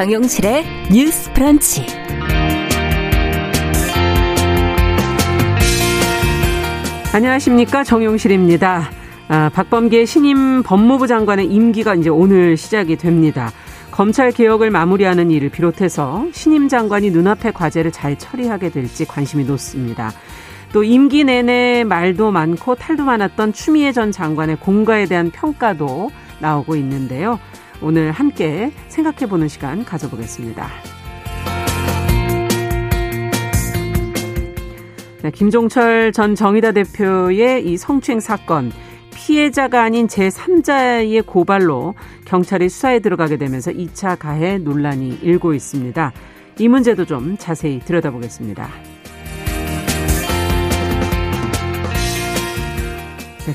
[0.00, 1.84] 정용실의 뉴스 프런치.
[7.12, 7.84] 안녕하십니까.
[7.84, 8.90] 정용실입니다.
[9.28, 13.50] 아, 박범계 신임 법무부 장관의 임기가 이제 오늘 시작이 됩니다.
[13.90, 20.12] 검찰 개혁을 마무리하는 일을 비롯해서 신임 장관이 눈앞의 과제를 잘 처리하게 될지 관심이 높습니다.
[20.72, 27.38] 또 임기 내내 말도 많고 탈도 많았던 추미애 전 장관의 공과에 대한 평가도 나오고 있는데요.
[27.82, 30.68] 오늘 함께 생각해 보는 시간 가져보겠습니다.
[35.22, 38.72] 네, 김종철 전 정의다 대표의 이 성추행 사건
[39.14, 46.12] 피해자가 아닌 제3자의 고발로 경찰이 수사에 들어가게 되면서 2차 가해 논란이 일고 있습니다.
[46.58, 48.89] 이 문제도 좀 자세히 들여다보겠습니다.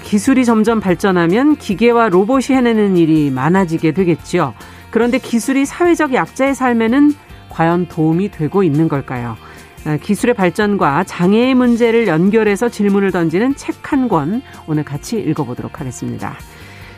[0.04, 4.54] 기술이 점점 발전하면 기계와 로봇이 해내는 일이 많아지게 되겠죠.
[4.92, 7.14] 그런데 기술이 사회적 약자의 삶에는
[7.50, 9.38] 과연 도움이 되고 있는 걸까요?
[9.86, 16.36] 아, 기술의 발전과 장애의 문제를 연결해서 질문을 던지는 책 한 권 오늘 같이 읽어보도록 하겠습니다.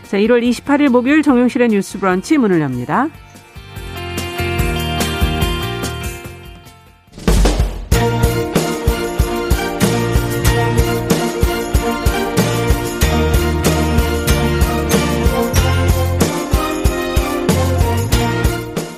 [0.04, 3.10] 자, 1월 28일 목요일 정용실의 뉴스 브런치 문을 엽니다.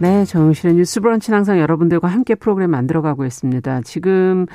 [0.00, 3.80] 네, 정실의 뉴스 브런치는 항상 여러분들과 함께 프로그램 만들어가고 있습니다.
[3.82, 4.46] 지금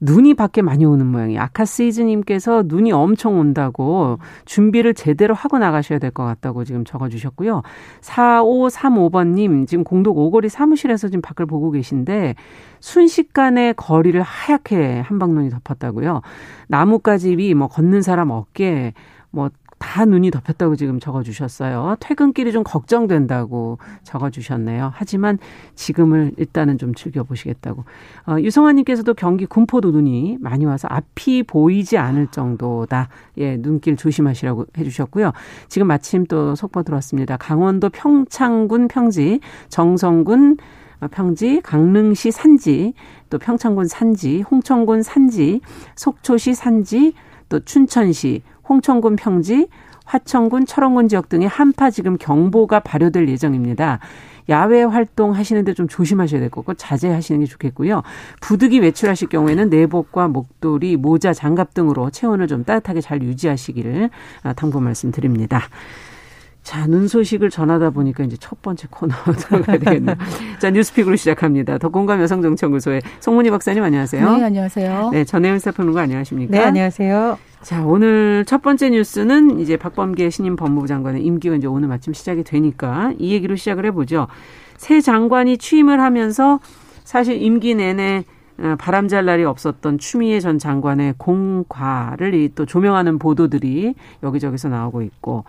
[0.00, 1.40] 눈이 밖에 많이 오는 모양이에요.
[1.40, 7.62] 아카시즈님께서 눈이 엄청 온다고 준비를 제대로 하고 나가셔야 될 것 같다고 지금 적어주셨고요.
[8.02, 12.34] 4535번님, 지금 공덕 오거리 사무실에서 지금 밖을 보고 계신데
[12.78, 16.20] 순식간에 거리를 하얗게 한방눈이 덮었다고요.
[16.68, 18.92] 나뭇가집이 뭐 걷는 사람 어깨,
[19.30, 21.96] 뭐 다 눈이 덮였다고 지금 적어주셨어요.
[22.00, 24.92] 퇴근길이 좀 걱정된다고 적어주셨네요.
[24.94, 25.38] 하지만
[25.74, 27.84] 지금을 일단은 좀 즐겨보시겠다고.
[28.26, 33.08] 어, 유성아님께서도 경기 군포도 눈이 많이 와서 앞이 보이지 않을 정도다.
[33.38, 35.32] 예, 눈길 조심하시라고 해주셨고요.
[35.68, 37.36] 지금 마침 또 속보 들어왔습니다.
[37.36, 40.56] 강원도 평창군 평지, 정성군
[41.10, 42.94] 평지, 강릉시 산지,
[43.28, 45.60] 또 평창군 산지, 홍천군 산지,
[45.96, 47.12] 속초시 산지,
[47.48, 49.68] 또 춘천시, 홍천군 평지,
[50.04, 54.00] 화천군, 철원군 지역 등에 한파 지금 경보가 발효될 예정입니다.
[54.50, 58.02] 야외 활동 하시는데 좀 조심하셔야 될 거고 자제하시는 게 좋겠고요.
[58.42, 64.10] 부득이 외출하실 경우에는 내복과 목도리, 모자, 장갑 등으로 체온을 좀 따뜻하게 잘 유지하시기를
[64.56, 65.62] 당부 말씀드립니다.
[66.62, 70.16] 자, 눈 소식을 전하다 보니까 이제 첫 번째 코너 들어가야 되겠네요.
[70.58, 71.76] 자, 뉴스픽으로 시작합니다.
[71.78, 74.36] 더공감 여성정치연구소의 송문희 박사님 안녕하세요.
[74.38, 75.10] 네, 안녕하세요.
[75.12, 76.50] 네, 전혜연 사평론가 안녕하십니까?
[76.50, 77.38] 네, 안녕하세요.
[77.64, 82.44] 자, 오늘 첫 번째 뉴스는 이제 박범계 신임 법무부 장관의 임기가 이제 오늘 마침 시작이
[82.44, 84.26] 되니까 이 얘기로 시작을 해보죠.
[84.76, 86.60] 새 장관이 취임을 하면서
[87.04, 88.24] 사실 임기 내내
[88.58, 95.44] 어, 바람잘 날이 없었던 추미애 전 장관의 공과를 또 조명하는 보도들이 여기저기서 나오고 있고,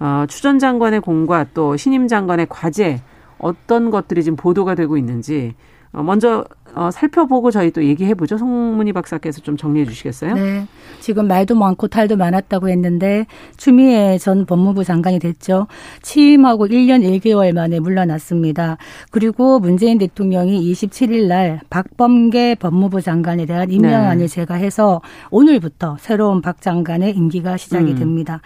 [0.00, 3.02] 어, 추 전 장관의 공과 또 신임 장관의 과제
[3.38, 6.44] 어떤 것들이 지금 보도가 되고 있는지 어, 먼저
[6.74, 8.38] 어, 살펴보고 저희 또 얘기해 보죠.
[8.38, 10.34] 송문희 박사께서 좀 정리해 주시겠어요?
[10.34, 10.66] 네.
[11.00, 13.26] 지금 말도 많고 탈도 많았다고 했는데
[13.56, 15.66] 추미애 전 법무부 장관이 됐죠.
[16.02, 18.76] 취임하고 1년 1개월 만에 물러났습니다.
[19.10, 24.28] 그리고 문재인 대통령이 27일 날 박범계 법무부 장관에 대한 임명안을 네.
[24.28, 25.00] 제가 해서
[25.30, 27.98] 오늘부터 새로운 박 장관의 임기가 시작이 음.
[27.98, 28.40] 됩니다.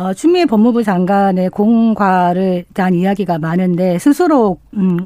[0.00, 4.96] 어, 추미애 법무부 장관의 공과를 대한 이야기가 많은데 스스로 음,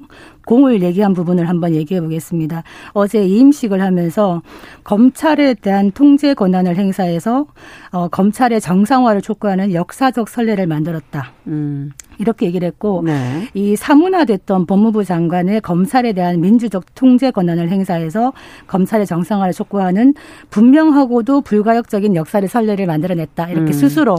[0.47, 2.63] 공을 얘기한 부분을 한번 얘기해 보겠습니다.
[2.93, 4.41] 어제 이임식을 하면서
[4.85, 7.47] 검찰에 대한 통제 권한을 행사해서
[7.91, 11.33] 어, 검찰의 정상화를 촉구하는 역사적 선례를 만들었다.
[11.49, 11.91] 음.
[12.19, 13.49] 이렇게 얘기를 했고 네.
[13.55, 18.33] 이 사문화됐던 법무부 장관의 검찰에 대한 민주적 통제 권한을 행사해서
[18.69, 20.15] 검찰의 정상화를 촉구하는
[20.51, 23.49] 분명하고도 불가역적인 역사를 선례를 만들어냈다.
[23.49, 23.73] 이렇게 음.
[23.73, 24.19] 스스로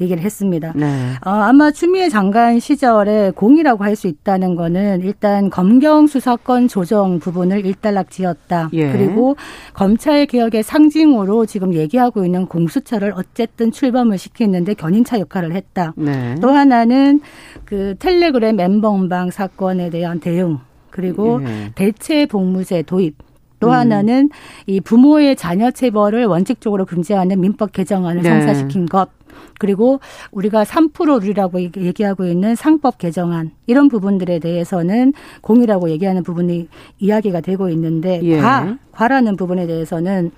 [0.00, 0.72] 얘기를 했습니다.
[0.74, 0.86] 네.
[1.24, 7.66] 어, 아마 추미애 장관 시절에 공이라고 할 수 있다는 거는 일단 검경 수사권 조정 부분을
[7.66, 8.70] 일단락 지었다.
[8.72, 8.90] 예.
[8.90, 9.36] 그리고
[9.74, 15.92] 검찰 개혁의 상징으로 지금 얘기하고 있는 공수처를 어쨌든 출범을 시키는데 견인차 역할을 했다.
[15.96, 16.34] 네.
[16.40, 17.20] 또 하나는
[17.66, 21.72] 그 텔레그램 멤버음방 사건에 대한 대응 그리고 예.
[21.74, 23.16] 대체 복무제 도입
[23.60, 23.72] 또 음.
[23.72, 24.30] 하나는
[24.66, 28.30] 이 부모의 자녀 체벌을 원칙적으로 금지하는 민법 개정안을 네.
[28.30, 29.10] 성사시킨 것.
[29.58, 30.00] 그리고
[30.32, 38.20] 우리가 3%룰이라고 얘기하고 있는 상법 개정안 이런 부분들에 대해서는 공이라고 얘기하는 부분이 이야기가 되고 있는데
[38.22, 38.38] 예.
[38.38, 40.30] 과 과라는 부분에 대해서는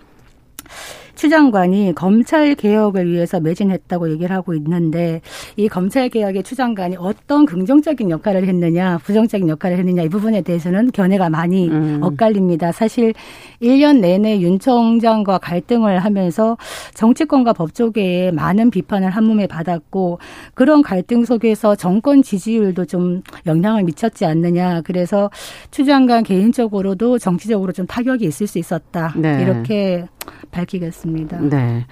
[1.14, 5.20] 추 장관이 검찰 개혁을 위해서 매진했다고 얘기를 하고 있는데
[5.56, 10.90] 이 검찰 개혁의 추 장관이 어떤 긍정적인 역할을 했느냐, 부정적인 역할을 했느냐 이 부분에 대해서는
[10.92, 12.00] 견해가 많이 음.
[12.02, 12.72] 엇갈립니다.
[12.72, 13.14] 사실
[13.60, 16.56] 1년 내내 윤 총장과 갈등을 하면서
[16.94, 20.18] 정치권과 법조계에 많은 비판을 한 몸에 받았고
[20.54, 24.82] 그런 갈등 속에서 정권 지지율도 좀 영향을 미쳤지 않느냐.
[24.82, 25.30] 그래서
[25.70, 29.14] 추 장관 개인적으로도 정치적으로 좀 타격이 있을 수 있었다.
[29.16, 29.42] 네.
[29.42, 30.06] 이렇게
[30.50, 31.01] 밝히겠습니다.
[31.48, 31.86] 네.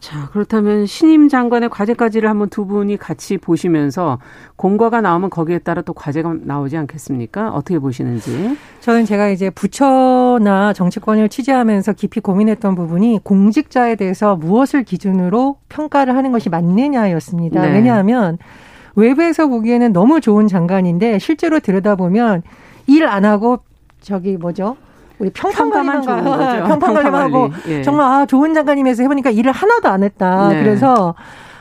[0.00, 4.18] 자, 그렇다면 신임 장관의 과제까지를 한번 두 분이 같이 보시면서
[4.56, 7.50] 공과가 나오면 거기에 따라 또 과제가 나오지 않겠습니까?
[7.52, 8.54] 어떻게 보시는지?
[8.80, 16.32] 저는 제가 이제 부처나 정치권을 취재하면서 깊이 고민했던 부분이 공직자에 대해서 무엇을 기준으로 평가를 하는
[16.32, 17.62] 것이 맞느냐였습니다.
[17.62, 17.72] 네.
[17.72, 18.36] 왜냐하면
[18.96, 22.42] 외부에서 보기에는 너무 좋은 장관인데 실제로 들여다보면
[22.88, 23.60] 일 안 하고
[24.02, 24.76] 저기 뭐죠?
[25.18, 26.64] 우리 평판관만 좋은 거죠.
[26.66, 27.82] 평판 관리만 하고 예.
[27.82, 30.48] 정말 아 좋은 장관님에서 해보니까 일을 하나도 안 했다.
[30.48, 30.62] 네.
[30.62, 31.14] 그래서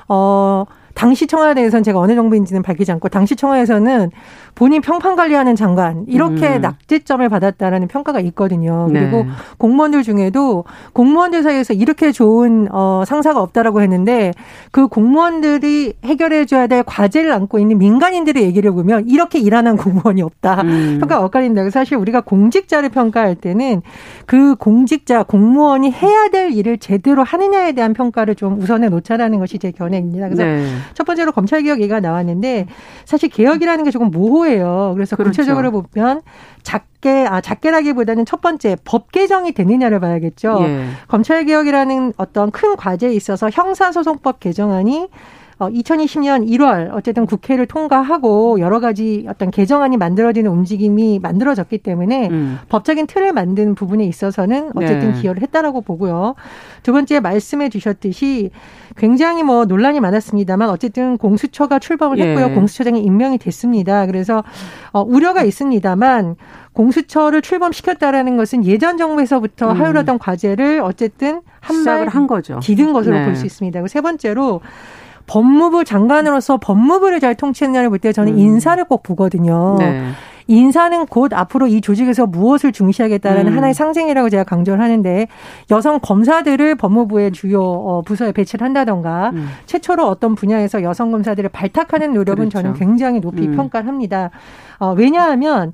[0.08, 4.12] 어 당시 청와대에서는 제가 어느 정부인지는 밝히지 않고 당시 청와대에서는
[4.56, 6.62] 본인 평판 관리하는 장관 이렇게 음.
[6.62, 8.88] 낙제점을 받았다라는 평가가 있거든요.
[8.92, 9.30] 그리고 네.
[9.58, 10.64] 공무원들 중에도
[10.94, 14.32] 공무원들 사이에서 이렇게 좋은 어 상사가 없다라고 했는데
[14.72, 20.62] 그 공무원들이 해결해 줘야 될 과제를 안고 있는 민간인들의 얘기를 보면 이렇게 일하는 공무원이 없다.
[20.62, 20.98] 음.
[21.00, 21.70] 평가가 엇갈린다.
[21.72, 23.82] 사실 우리가 공직자를 평가할 때는
[24.28, 29.72] 그 공직자 공무원이 해야 될 일을 제대로 하느냐에 대한 평가를 좀 우선해 놓자라는 것이 제
[29.72, 30.30] 견해입니다.
[30.30, 30.66] 그래서 네.
[30.94, 32.68] 첫 번째로 검찰 개혁 얘기가 나왔는데
[33.06, 34.92] 사실 개혁이라는 게 조금 모호해요.
[34.96, 35.32] 그래서 그렇죠.
[35.32, 36.22] 구체적으로 보면
[36.64, 40.60] 작게 아 작게라기보다는 첫 번째 법 개정이 되느냐를 봐야겠죠.
[40.62, 40.86] 예.
[41.08, 45.10] 검찰 개혁이라는 어떤 큰 과제에 있어서 형사소송법 개정안이
[45.60, 52.60] 어, 2020년 1월 어쨌든 국회를 통과하고 여러 가지 어떤 개정안이 만들어지는 움직임이 만들어졌기 때문에 음.
[52.70, 55.22] 법적인 틀을 만든 부분에 있어서는 어쨌든 네.
[55.22, 56.36] 기여를 했다라고 보고요.
[56.82, 58.52] 두 번째 말씀해 주셨듯이
[58.98, 62.28] 굉장히 뭐 논란이 많았습니다만 어쨌든 공수처가 출범을 예.
[62.28, 62.54] 했고요.
[62.54, 64.06] 공수처장이 임명이 됐습니다.
[64.06, 64.44] 그래서
[64.92, 66.36] 어, 우려가 있습니다만
[66.74, 69.80] 공수처를 출범시켰다라는 것은 예전 정부에서부터 음.
[69.82, 72.60] 하율하던 과제를 어쨌든 한발 한 거죠.
[72.62, 73.26] 디딘 것으로 네.
[73.26, 73.80] 볼수 있습니다.
[73.80, 74.62] 그리고 세 번째로
[75.28, 78.40] 법무부 장관으로서 법무부를 잘 통치했느냐를 볼 때 저는 음.
[78.40, 79.78] 인사를 꼭 보거든요.
[79.80, 80.10] 네.
[80.48, 83.58] 인사는 곧 앞으로 이 조직에서 무엇을 중시하겠다라는 음.
[83.58, 85.28] 하나의 상징이라고 제가 강조를 하는데
[85.72, 89.48] 여성 검사들을 법무부의 주요 어, 부서에 배치를 한다던가 음.
[89.68, 92.62] 최초로 어떤 분야에서 여성 검사들을 발탁하는 노력은 그렇죠.
[92.62, 93.56] 저는 굉장히 높이 음.
[93.56, 94.32] 평가를 합니다.
[94.80, 95.72] 어, 왜냐하면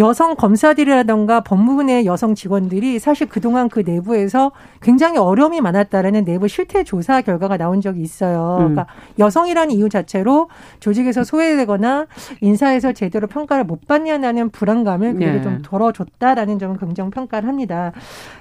[0.00, 4.50] 여성 검사들이라던가 법무부 내 여성 직원들이 사실 그동안 그 내부에서
[4.80, 8.56] 굉장히 어려움이 많았다라는 내부 실태 조사 결과가 나온 적이 있어요.
[8.60, 8.74] 음.
[8.74, 8.86] 그러니까
[9.18, 10.48] 여성이라는 이유 자체로
[10.80, 12.06] 조직에서 소외되거나
[12.40, 15.42] 인사에서 제대로 평가를 못 받냐는 불안감을 그래도 네.
[15.42, 17.92] 좀 덜어줬다라는 점은 긍정 평가를 합니다.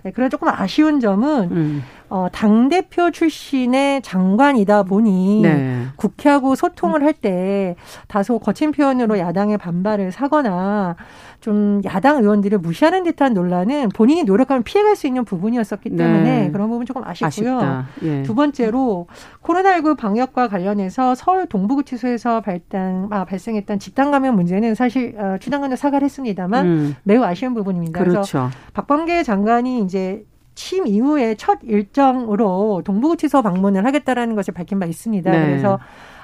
[0.04, 1.84] 네, 그래 조금 아쉬운 점은 음.
[2.10, 5.84] 어, 당 대표 출신의 장관이다 보니 네.
[5.96, 7.76] 국회하고 소통을 할 때
[8.08, 10.96] 다소 거친 표현으로 야당의 반발을 사거나
[11.40, 16.52] 좀 야당 의원들을 무시하는 듯한 논란은 본인이 노력하면 피해갈 수 있는 부분이었었기 때문에 네.
[16.52, 17.86] 그런 부분 조금 아쉽고요.
[18.04, 18.24] 예.
[18.24, 19.08] 두 번째로
[19.44, 26.06] 코로나19 방역과 관련해서 서울 동부구치소에서 발단, 아, 발생했던 집단 감염 문제는 사실 어, 추당관도 사과를
[26.06, 26.96] 했습니다만 음.
[27.04, 27.98] 매우 아쉬운 부분입니다.
[28.00, 28.20] 그렇죠.
[28.20, 35.32] 그래서 박범계 장관이 이제 취임 이후에 첫 일정으로 동부구치소 방문을 하겠다라는 것을 밝힌 바 있습니다.
[35.32, 35.46] 네.
[35.46, 35.80] 그래서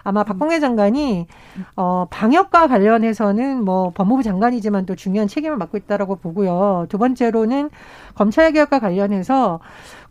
[0.05, 1.27] 아마 박봉계 장관이
[1.75, 6.85] 어 방역과 관련해서는 뭐 법무부 장관이지만 또 중요한 책임을 맡고 있다라고 보고요.
[6.88, 7.69] 두 번째로는
[8.13, 9.59] 검찰 개혁과 관련해서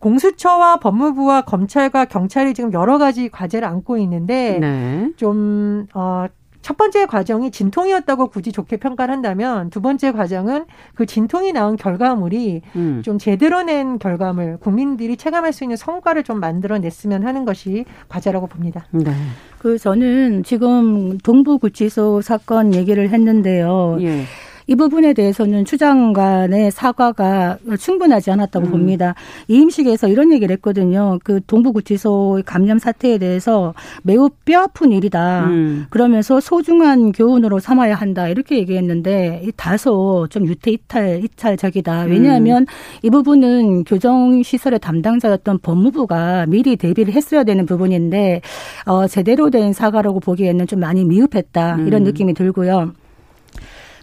[0.00, 5.10] 공수처와 법무부와 검찰과 경찰이 지금 여러 가지 과제를 안고 있는데 네.
[5.16, 6.26] 좀 어
[6.64, 12.62] 첫 번째 과정이 진통이었다고 굳이 좋게 평가를 한다면 두 번째 과정은 그 진통이 나온 결과물이
[12.76, 13.02] 음.
[13.04, 18.86] 좀 제대로 낸 결과물, 국민들이 체감할 수 있는 성과를 좀 만들어냈으면 하는 것이 과제라고 봅니다.
[18.92, 19.12] 네.
[19.58, 23.98] 그 저는 지금 동부구치소 사건 얘기를 했는데요.
[24.00, 24.22] 예.
[24.66, 28.70] 이 부분에 대해서는 추 장관의 사과가 충분하지 않았다고 음.
[28.70, 29.14] 봅니다.
[29.48, 31.18] 이임식에서 이런 얘기를 했거든요.
[31.22, 35.46] 그 동부구치소 감염 사태에 대해서 매우 뼈아픈 일이다.
[35.46, 35.86] 음.
[35.90, 38.28] 그러면서 소중한 교훈으로 삼아야 한다.
[38.28, 42.04] 이렇게 얘기했는데 다소 좀 유태 이탈 이탈적이다.
[42.04, 42.66] 왜냐하면 음.
[43.02, 48.40] 이 부분은 교정 시설의 담당자였던 법무부가 미리 대비를 했어야 되는 부분인데
[48.86, 51.80] 어, 제대로 된 사과라고 보기에는 좀 많이 미흡했다.
[51.86, 52.04] 이런 음.
[52.04, 52.92] 느낌이 들고요.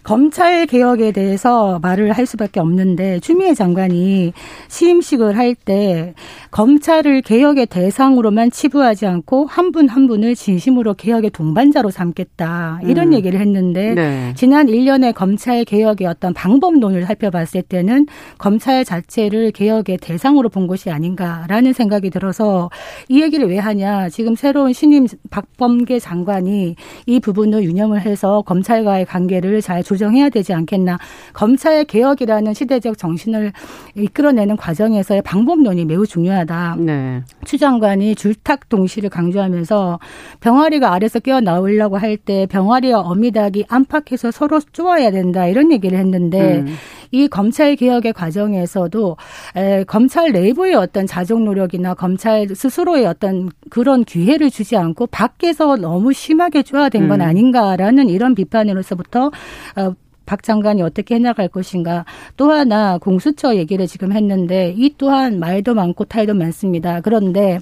[0.02, 4.32] 검찰 개혁에 대해서 말을 할 수밖에 없는데 추미애 장관이
[4.68, 6.14] 시임식을 할 때
[6.50, 13.14] 검찰을 개혁의 대상으로만 치부하지 않고 한 분한 한 분을 진심으로 개혁의 동반자로 삼겠다 이런 음.
[13.14, 14.32] 얘기를 했는데 네.
[14.36, 18.06] 지난 1년의 검찰 개혁의 어떤 방법론을 살펴봤을 때는
[18.38, 22.70] 검찰 자체를 개혁의 대상으로 본 것이 아닌가라는 생각이 들어서
[23.08, 29.60] 이 얘기를 왜 하냐 지금 새로운 신임 박범계 장관이 이 부분을 유념을 해서 검찰과의 관계를
[29.60, 30.98] 잘 조정해야 되지 않겠나.
[31.34, 33.52] 검찰 개혁이라는 시대적 정신을
[33.94, 36.76] 이끌어내는 과정에서의 방법론이 매우 중요하다.
[36.78, 37.22] 네.
[37.44, 39.98] 추 장관이 줄탁 동시를 강조하면서
[40.40, 46.58] 병아리가 아래서 끼어 나오려고 할 때 병아리와 어미닭이 안팎에서 서로 쪼아야 된다 이런 얘기를 했는데
[46.58, 46.74] 음.
[47.12, 49.16] 이 검찰 개혁의 과정에서도
[49.56, 56.12] 에, 검찰 내부의 어떤 자족 노력이나 검찰 스스로의 어떤 그런 기회를 주지 않고 밖에서 너무
[56.12, 57.26] 심하게 쪼아된 건 음.
[57.26, 59.30] 아닌가라는 이런 비판으로서부터
[59.76, 62.04] 어, 박 장관이 어떻게 해나갈 것인가.
[62.36, 67.00] 또 하나 공수처 얘기를 지금 했는데 이 또한 말도 많고 탈도 많습니다.
[67.00, 67.58] 그런데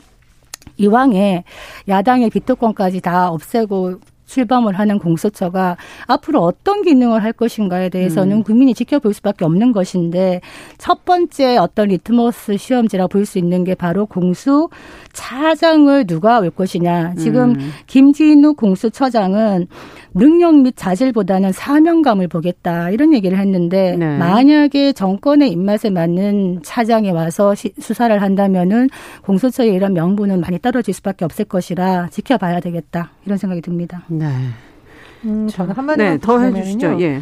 [0.77, 1.45] 이왕에
[1.89, 3.99] 야당의 비토권까지 다 없애고
[4.31, 8.43] 출범을 하는 공수처가 앞으로 어떤 기능을 할 것인가에 대해서는 음.
[8.43, 10.41] 국민이 지켜볼 수밖에 없는 것인데
[10.79, 14.69] 첫 번째 어떤 리트머스 시험지라 볼 수 있는 게 바로 공수
[15.13, 17.15] 차장을 누가 올 것이냐.
[17.17, 17.71] 지금 음.
[17.87, 19.67] 김진욱 공수처장은
[20.15, 24.19] 능력 및 자질보다는 사명감을 보겠다 이런 얘기를 했는데 네.
[24.19, 28.89] 만약에 정권의 입맛에 맞는 차장이 와서 시, 수사를 한다면은
[29.23, 34.03] 공수처의 이런 명분은 많이 떨어질 수밖에 없을 것이라 지켜봐야 되겠다 이런 생각이 듭니다.
[34.09, 34.27] 네.
[35.25, 37.01] 음, 저는 한마디 네, 더 해주시죠.
[37.01, 37.21] 예.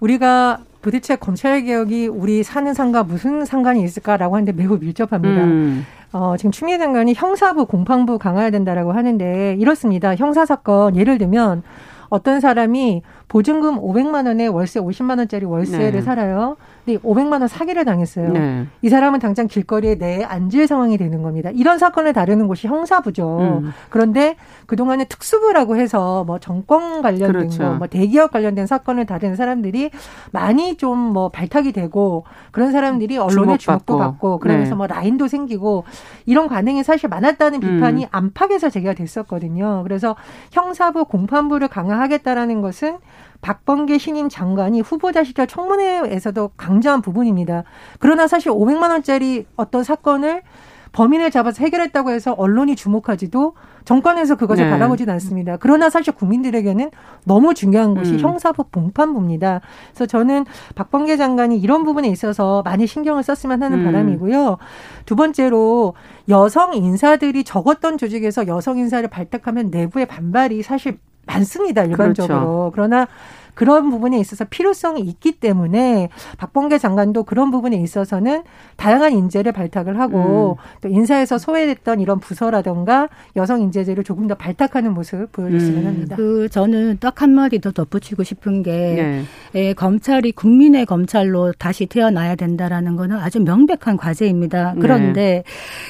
[0.00, 5.44] 우리가 도대체 검찰 개혁이 우리 사는 삶과 무슨 상관이 있을까라고 하는데 매우 밀접합니다.
[5.44, 5.84] 음.
[6.12, 10.14] 어, 지금 추미애 장관이 형사부 공판부 강화해야 된다라고 하는데 이렇습니다.
[10.14, 11.62] 형사 사건 예를 들면
[12.08, 16.02] 어떤 사람이 보증금 500만 원에 월세 50만 원짜리 월세를 네.
[16.02, 16.56] 살아요.
[16.88, 18.32] 근데 500만 원 사기를 당했어요.
[18.32, 18.66] 네.
[18.80, 21.50] 이 사람은 당장 길거리에 내 앉을 상황이 되는 겁니다.
[21.52, 23.60] 이런 사건을 다루는 곳이 형사부죠.
[23.62, 23.72] 음.
[23.90, 27.62] 그런데 그동안에 특수부라고 해서 뭐 정권 관련된 그렇죠.
[27.62, 29.90] 거, 뭐 대기업 관련된 사건을 다루는 사람들이
[30.32, 34.76] 많이 좀 뭐 발탁이 되고 그런 사람들이 언론의 주목도 받고 그러면서 네.
[34.76, 35.84] 뭐 라인도 생기고
[36.26, 38.08] 이런 관행이 사실 많았다는 비판이 음.
[38.10, 39.82] 안팎에서 제기가 됐었거든요.
[39.84, 40.16] 그래서
[40.52, 42.98] 형사부 공판부를 강화하겠다라는 것은
[43.40, 47.64] 박범계 신임 장관이 후보자 시절 청문회에서도 강조한 부분입니다.
[47.98, 50.42] 그러나 사실 500만 원짜리 어떤 사건을
[50.92, 53.54] 범인을 잡아서 해결했다고 해서 언론이 주목하지도
[53.84, 54.70] 정권에서 그것을 네.
[54.70, 55.56] 바라보지는 않습니다.
[55.56, 56.90] 그러나 사실 국민들에게는
[57.24, 58.18] 너무 중요한 것이 음.
[58.18, 59.60] 형사법 공판부입니다.
[59.90, 63.84] 그래서 저는 박범계 장관이 이런 부분에 있어서 많이 신경을 썼으면 하는 음.
[63.84, 64.58] 바람이고요.
[65.06, 65.94] 두 번째로
[66.28, 71.84] 여성 인사들이 적었던 조직에서 여성 인사를 발탁하면 내부의 반발이 사실 많습니다.
[71.84, 72.38] 일반적으로.
[72.38, 72.70] 그렇죠.
[72.74, 73.06] 그러나
[73.58, 78.44] 그런 부분에 있어서 필요성이 있기 때문에 박봉계 장관도 그런 부분에 있어서는
[78.76, 80.80] 다양한 인재를 발탁을 하고 음.
[80.80, 85.86] 또 인사에서 소외됐던 이런 부서라던가 여성 인재들을 조금 더 발탁하는 모습 보여줬으면 음.
[85.86, 86.16] 합니다.
[86.16, 89.22] 그 저는 딱 한 마디 더 덧붙이고 싶은 게 네.
[89.54, 94.74] 예, 검찰이 국민의 검찰로 다시 태어나야 된다라는 거는 아주 명백한 과제입니다.
[94.74, 94.80] 네.
[94.80, 95.44] 그런데 네.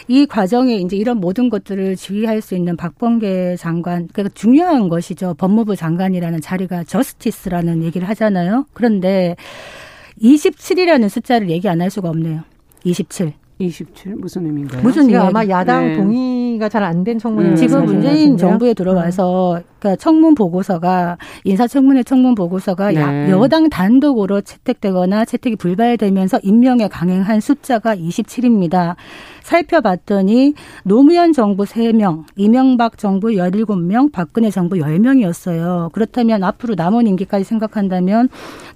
[0.08, 5.34] 이 과정에 이제 이런 모든 것들을 지휘할 수 있는 박범계 장관 그러니까 중요한 것이죠.
[5.34, 8.66] 법무부 장관이라는 자리가 저스티스라 라는 얘기를 하잖아요.
[8.72, 9.36] 그런데
[10.22, 12.42] 27이라는 숫자를 얘기 안 할 수가 없네요.
[12.84, 13.32] 27.
[13.60, 14.82] 27 무슨 의미인가요?
[14.82, 15.18] 무슨 이유?
[15.20, 15.96] 아마 야당 네.
[15.96, 17.50] 동의가 잘 안 된 청문회.
[17.50, 23.30] 음, 지금 문재인 정부에 들어와서 그러니까 청문 보고서가 인사청문회 청문 보고서가 네.
[23.30, 28.96] 여당 단독으로 채택되거나 채택이 불발되면서 임명에 강행한 숫자가 27입니다.
[29.42, 30.54] 살펴봤더니
[30.84, 35.90] 노무현 정부 3명, 이명박 정부 17명, 박근혜 정부 10명이었어요.
[35.92, 38.28] 그렇다면 앞으로 남은 임기까지 생각한다면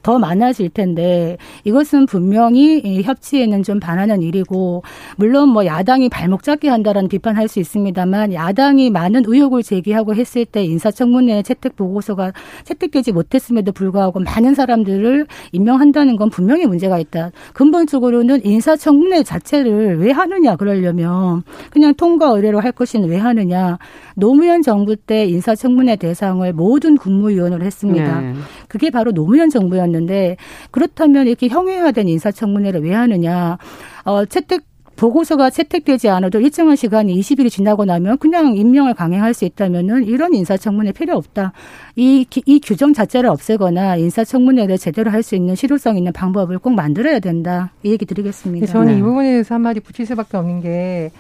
[0.02, 4.82] 더 많아질 텐데 이것은 분명히 협치에는 좀 반하는 일이고
[5.16, 10.64] 물론 뭐 야당이 발목 잡게 한다라는 비판할 수 있습니다만 야당이 많은 의혹을 제기하고 했을 때
[10.64, 12.32] 인사 청문회 채택 보고서가
[12.64, 17.30] 채택되지 못했음에도 불구하고 많은 사람들을 임명한다는 건 분명히 문제가 있다.
[17.54, 23.78] 근본적으로는 인사청문회 자체를 왜 하느냐 그러려면 그냥 통과 의뢰로 할 것이는 왜 하느냐.
[24.14, 28.20] 노무현 정부 때 인사청문회 대상을 모든 국무위원으로 했습니다.
[28.20, 28.34] 네.
[28.68, 30.36] 그게 바로 노무현 정부였는데
[30.70, 33.58] 그렇다면 이렇게 형해화된 인사청문회를 왜 하느냐.
[34.04, 34.62] 어, 채택
[34.96, 40.92] 보고서가 채택되지 않아도 일정한 시간이 20일이 지나고 나면 그냥 임명을 강행할 수 있다면은 이런 인사청문회
[40.92, 41.52] 필요 없다.
[41.96, 47.20] 이, 이 규정 자체를 없애거나 인사청문회를 제대로 할 수 있는 실효성 있는 방법을 꼭 만들어야
[47.20, 47.70] 된다.
[47.84, 48.66] 이 얘기 드리겠습니다.
[48.66, 48.98] 저는 네.
[48.98, 51.12] 이 부분에 대해서 한마디 붙일 수밖에 없는 게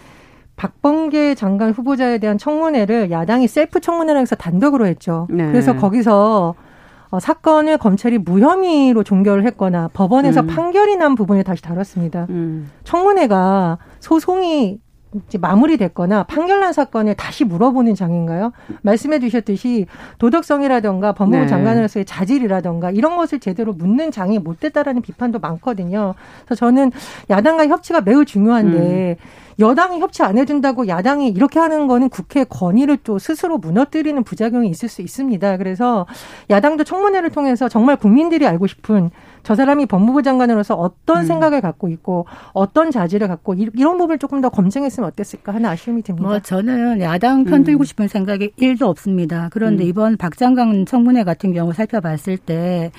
[0.56, 5.26] 박범계 장관 후보자에 대한 청문회를 야당이 셀프 청문회라고 해서 단독으로 했죠.
[5.30, 5.46] 네.
[5.46, 6.54] 그래서 거기서
[7.12, 10.46] 어, 사건을 검찰이 무혐의로 종결을 했거나 법원에서 음.
[10.46, 12.26] 판결이 난 부분을 다시 다뤘습니다.
[12.30, 12.70] 음.
[12.84, 14.80] 청문회가 소송이
[15.28, 18.52] 이제 마무리됐거나 판결난 사건을 다시 물어보는 장인가요?
[18.80, 19.84] 말씀해 주셨듯이
[20.16, 21.46] 도덕성이라던가 법무부 네.
[21.46, 26.14] 장관으로서의 자질이라던가 이런 것을 제대로 묻는 장이 못 됐다라는 비판도 많거든요.
[26.46, 26.92] 그래서 저는
[27.28, 29.51] 야당과 협치가 매우 중요한데 음.
[29.58, 34.88] 여당이 협치 안 해준다고 야당이 이렇게 하는 거는 국회 권위를 또 스스로 무너뜨리는 부작용이 있을
[34.88, 35.56] 수 있습니다.
[35.56, 36.06] 그래서
[36.50, 39.10] 야당도 청문회를 통해서 정말 국민들이 알고 싶은
[39.42, 41.24] 저 사람이 법무부 장관으로서 어떤 음.
[41.24, 46.28] 생각을 갖고 있고 어떤 자질을 갖고 이런 부분을 조금 더 검증했으면 어땠을까 하는 아쉬움이 듭니다.
[46.28, 47.84] 뭐 저는 야당 편 들고 음.
[47.84, 49.48] 싶은 생각이 1도 없습니다.
[49.50, 49.88] 그런데 음.
[49.88, 52.92] 이번 박 장관 청문회 같은 경우 살펴봤을 때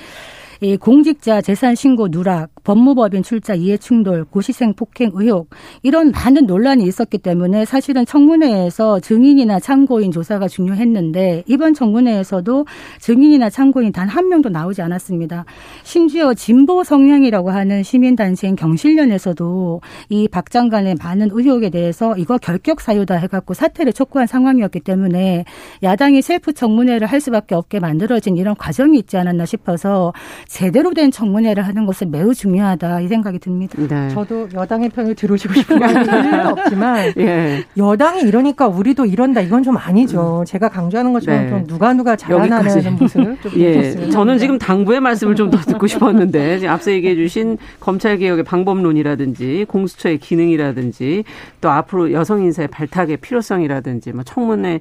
[0.64, 5.50] 이 공직자 재산 신고 누락, 법무법인 출자 이해 충돌, 고시생 폭행 의혹
[5.82, 12.66] 이런 많은 논란이 있었기 때문에 사실은 청문회에서 증인이나 참고인 조사가 중요했는데 이번 청문회에서도
[13.00, 15.46] 증인이나 참고인 단 한 명도 나오지 않았습니다.
[15.84, 23.16] 심지어 진보 성향이라고 하는 시민단체인 경실련에서도 이 박 장관의 많은 의혹에 대해서 이거 결격 사유다
[23.16, 25.46] 해갖고 사퇴를 촉구한 상황이었기 때문에
[25.84, 30.14] 야당이 셀프 청문회를 할 수밖에 없게 만들어진 이런 과정이 있지 않았나 싶어서
[30.48, 33.78] 제대로 된 청문회를 하는 것은 매우 중요 하다 이 생각이 듭니다.
[33.88, 34.10] 네.
[34.10, 37.64] 저도 여당의 편을 들으시고 싶은 건 없지만 예.
[37.78, 40.40] 여당이 이러니까 우리도 이런다 이건 좀 아니죠.
[40.42, 40.46] 음.
[40.46, 41.50] 제가 강조하는 것처럼 네.
[41.50, 44.10] 좀 누가 누가 잘하나는 모습을 좀 예.
[44.10, 50.18] 저는 지금 당부의 말씀을 좀 더 듣고 싶었는데 앞서 얘기해 주신 검찰 개혁의 방법론이라든지 공수처의
[50.20, 51.24] 기능이라든지
[51.62, 54.80] 또 앞으로 여성 인사의 발탁의 필요성이라든지 뭐 청문회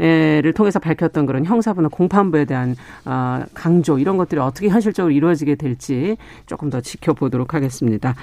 [0.00, 6.16] 를 통해서 밝혔던 그런 형사부나 공판부에 대한 어, 강조 이런 것들이 어떻게 현실적으로 이루어지게 될지
[6.46, 8.14] 조금 더 지켜보도록 하겠습니다.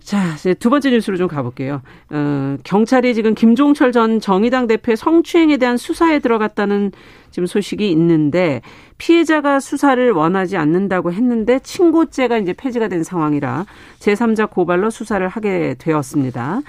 [0.00, 1.80] 자, 이제 두 번째 뉴스로 좀 가볼게요.
[2.10, 6.92] 어, 경찰이 지금 김종철 전 정의당 대표의 성추행에 대한 수사에 들어갔다는
[7.30, 8.60] 지금 소식이 있는데
[8.98, 13.64] 피해자가 수사를 원하지 않는다고 했는데 친고죄가 이제 폐지가 된 상황이라
[14.00, 16.60] 제3자 고발로 수사를 하게 되었습니다.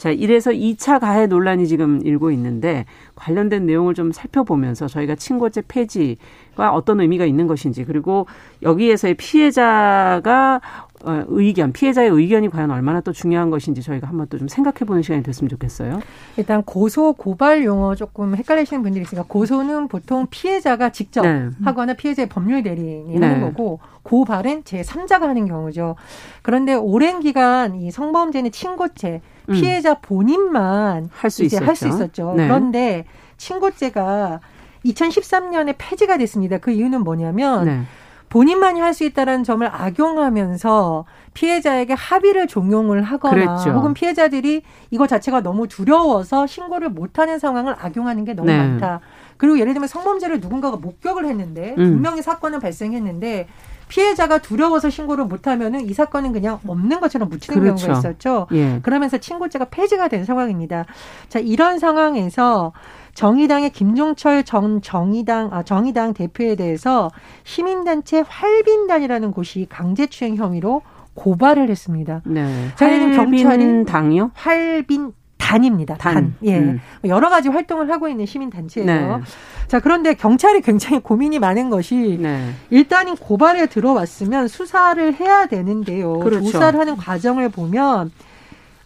[0.00, 2.86] 자, 이래서 2차 가해 논란이 지금 일고 있는데
[3.16, 6.16] 관련된 내용을 좀 살펴보면서 저희가 친고죄 폐지
[6.60, 8.26] 가 어떤 의미가 있는 것인지 그리고
[8.62, 10.60] 여기에서의 피해자가
[11.02, 15.02] 어, 의견, 피해자의 의견이 과연 얼마나 또 중요한 것인지 저희가 한번 또 좀 생각해 보는
[15.02, 16.00] 시간이 됐으면 좋겠어요.
[16.36, 21.48] 일단 고소 고발 용어 조금 헷갈리시는 분들이 있으니까 고소는 보통 피해자가 직접 네.
[21.64, 23.26] 하거나 피해자의 법률 대리인이 네.
[23.26, 25.96] 하는 거고 고발은 제3자가 하는 경우죠.
[26.42, 29.52] 그런데 오랜 기간 이 성범죄는 친고죄 음.
[29.54, 31.64] 피해자 본인만 할수 있었죠.
[31.64, 32.34] 할수 있었죠.
[32.36, 32.46] 네.
[32.46, 33.04] 그런데
[33.36, 34.40] 친고죄가
[34.84, 36.58] 2013년에 폐지가 됐습니다.
[36.58, 37.82] 그 이유는 뭐냐면 네.
[38.30, 43.70] 본인만이 할 수 있다라는 점을 악용하면서 피해자에게 합의를 종용을 하거나 그랬죠.
[43.70, 48.56] 혹은 피해자들이 이거 자체가 너무 두려워서 신고를 못하는 상황을 악용하는 게 너무 네.
[48.56, 49.00] 많다.
[49.36, 51.92] 그리고 예를 들면 성범죄를 누군가가 목격을 했는데 음.
[51.92, 53.48] 분명히 사건은 발생했는데
[53.88, 57.86] 피해자가 두려워서 신고를 못하면은 이 사건은 그냥 없는 것처럼 묻히는 그렇죠.
[57.86, 58.46] 경우가 있었죠.
[58.52, 58.78] 예.
[58.82, 60.84] 그러면서 친고죄가 폐지가 된 상황입니다.
[61.28, 62.72] 자 이런 상황에서
[63.14, 67.10] 정의당의 김종철 전 정의당 아 정의당 대표에 대해서
[67.44, 70.82] 시민단체 활빈단이라는 곳이 강제추행 혐의로
[71.14, 72.22] 고발을 했습니다.
[72.24, 72.68] 네.
[72.76, 74.30] 활빈 경찰이 당이요?
[74.34, 75.12] 활빈
[75.50, 75.96] 단입니다.
[75.96, 76.14] 단.
[76.14, 76.34] 단.
[76.44, 76.58] 예.
[76.58, 76.80] 음.
[77.04, 78.86] 여러 가지 활동을 하고 있는 시민 단체예요.
[78.86, 79.22] 네.
[79.66, 82.50] 자, 그런데 경찰이 굉장히 고민이 많은 것이 네.
[82.70, 86.20] 일단은 고발에 들어왔으면 수사를 해야 되는데요.
[86.20, 86.44] 그렇죠.
[86.50, 88.12] 조사를 하는 과정을 보면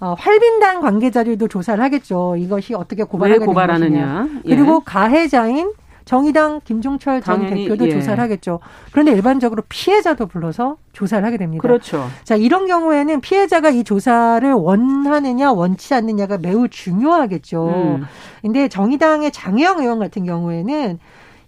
[0.05, 2.37] 어, 활빈단 관계자들도 조사를 하겠죠.
[2.37, 4.29] 이것이 어떻게 고발하게 고발하느냐.
[4.45, 4.55] 예.
[4.55, 5.73] 그리고 가해자인
[6.05, 7.91] 정의당 김종철 전 당연히, 대표도 예.
[7.93, 8.61] 조사를 하겠죠.
[8.93, 11.63] 그런데 일반적으로 피해자도 불러서 조사를 하게 됩니다.
[11.63, 12.07] 그렇죠.
[12.23, 17.67] 자, 이런 경우에는 피해자가 이 조사를 원하느냐 원치 않느냐가 매우 중요하겠죠.
[17.67, 18.05] 음.
[18.43, 20.99] 근데 정의당의 장혜영 의원 같은 경우에는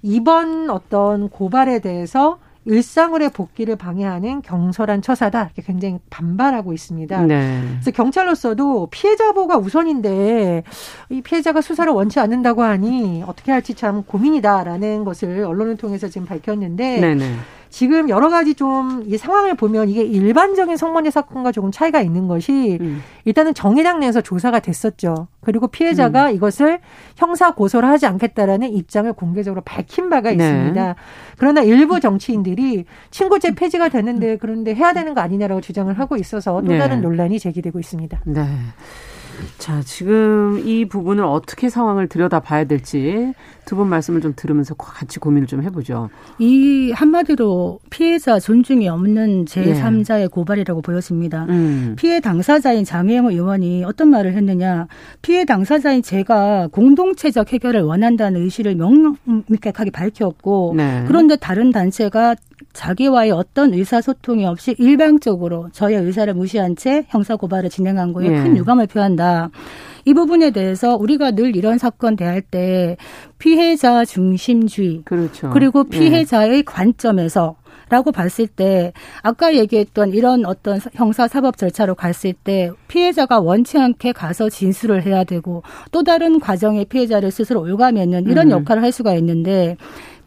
[0.01, 7.23] 이번 어떤 고발에 대해서 일상을의 복귀를 방해하는 경솔한 처사다 이렇게 굉장히 반발하고 있습니다.
[7.23, 7.63] 네.
[7.75, 10.65] 그래서 경찰로서도 피해자 보호가 우선인데
[11.11, 17.01] 이 피해자가 수사를 원치 않는다고 하니 어떻게 할지 참 고민이다라는 것을 언론을 통해서 지금 밝혔는데
[17.01, 17.37] 네네.
[17.77, 22.79] 지금 여러 가지 좀 이 상황을 보면 이게 일반적인 성범죄 사건과 조금 차이가 있는 것이
[22.81, 23.03] 음.
[23.25, 25.29] 일단은 정의당 내에서 조사가 됐었죠.
[25.41, 26.35] 그리고 피해자가 음.
[26.35, 26.81] 이것을
[27.17, 30.37] 형사 고소를 하지 않겠다라는 입장을 공개적으로 밝힌 바가 네.
[30.37, 30.95] 있습니다.
[31.39, 36.69] 그러나 일부 정치인들이 친고죄 폐지가 됐는데 그런데 해야 되는 거 아니냐라고 주장을 하고 있어서 또
[36.69, 36.79] 네.
[36.79, 37.03] 다른 네.
[37.03, 38.21] 논란이 제기되고 있습니다.
[38.25, 38.47] 네.
[39.59, 43.33] 자, 지금 이 부분을 어떻게 상황을 들여다 봐야 될지
[43.67, 46.09] 두 분 말씀을 좀 들으면서 같이 고민을 좀 해보죠.
[46.39, 50.27] 이 한마디로 피해자 존중이 없는 제3자의 예.
[50.29, 51.47] 고발이라고 보여집니다.
[51.49, 51.95] 음.
[51.99, 54.87] 피해 당사자인 장혜영 의원이 어떤 말을 했느냐.
[55.21, 61.05] 피해 당사자인 제가 공동체적 해결을 원한다는 의지를 명백하게 밝혔고 네.
[61.09, 62.37] 그런데 다른 단체가
[62.77, 68.29] 자기와의 어떤 의사소통이 없이 일방적으로 저의 의사를 무시한 채 형사고발을 진행한 거에 예.
[68.29, 69.51] 큰 유감을 표한다.
[70.05, 72.97] 이 부분에 대해서 우리가 늘 이런 사건 대할 때
[73.39, 75.51] 피해자 중심주의 그렇죠.
[75.51, 75.99] 그리고 예.
[75.99, 76.63] 피해자의 예.
[76.63, 77.57] 관점에서
[77.89, 84.11] 라고 봤을 때 아까 얘기했던 이런 어떤 형사 사법 절차로 갔을 때 피해자가 원치 않게
[84.11, 85.63] 가서 진술을 해야 되고
[85.93, 88.59] 또 다른 과정의 피해자를 스스로 올가면은 이런 음.
[88.59, 89.77] 역할을 할 수가 있는데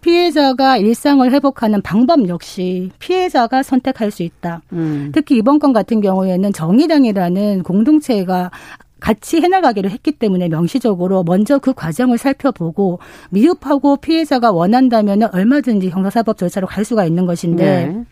[0.02, 4.62] 피해자가 일상을 회복하는 방법 역시 피해자가 선택할 수 있다.
[4.74, 5.12] 음.
[5.14, 8.52] 특히 이번 건 같은 경우에는 정의당이라는 공동체가
[9.00, 16.68] 같이 해나가기로 했기 때문에 명시적으로 먼저 그 과정을 살펴보고 미흡하고 피해자가 원한다면 얼마든지 형사사법 절차로
[16.68, 18.04] 갈 수가 있는 것인데 네.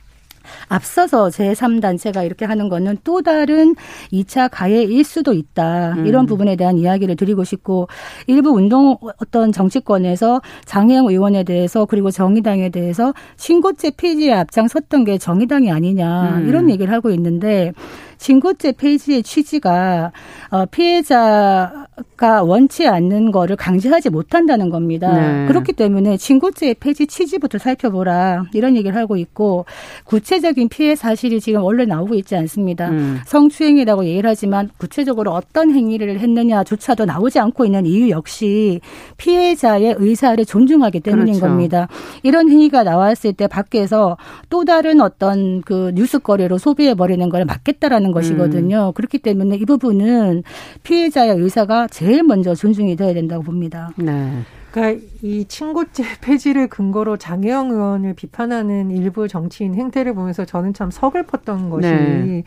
[0.69, 3.75] 앞서서 제3단체가 이렇게 하는 거는 또 다른
[4.11, 5.93] 2차 가해일 수도 있다.
[5.97, 6.05] 음.
[6.05, 7.87] 이런 부분에 대한 이야기를 드리고 싶고
[8.27, 15.71] 일부 운동 어떤 정치권에서 장혜영 의원에 대해서 그리고 정의당에 대해서 신고죄 폐지에 앞장섰던 게 정의당이
[15.71, 16.47] 아니냐 음.
[16.47, 17.73] 이런 얘기를 하고 있는데
[18.17, 20.11] 신고죄 폐지의 취지가
[20.49, 25.11] 어, 피해자가 원치 않는 거를 강제하지 못한다는 겁니다.
[25.13, 25.47] 네.
[25.47, 29.65] 그렇기 때문에 신고죄 폐지 취지부터 살펴보라 이런 얘기를 하고 있고
[30.05, 32.89] 구체적인 피해 사실이 지금 원래 나오고 있지 않습니다.
[32.89, 33.19] 음.
[33.25, 38.81] 성추행이라고 얘기를 하지만 구체적으로 어떤 행위를 했느냐조차도 나오지 않고 있는 이유 역시
[39.17, 41.47] 피해자의 의사를 존중하기 때문인 그렇죠.
[41.47, 41.87] 겁니다.
[42.23, 44.17] 이런 행위가 나왔을 때 밖에서
[44.49, 48.87] 또 다른 어떤 그 뉴스거리로 소비해 버리는 걸 막겠다라는 하는 것이거든요.
[48.89, 48.93] 음.
[48.93, 50.43] 그렇기 때문에 이 부분은
[50.83, 53.91] 피해자의 의사가 제일 먼저 존중이 돼야 된다고 봅니다.
[53.97, 54.39] 네.
[54.71, 61.69] 그러니까 이 친고죄 폐지를 근거로 장혜영 의원을 비판하는 일부 정치인 행태를 보면서 저는 참 서글펐던
[61.69, 62.43] 것이 네.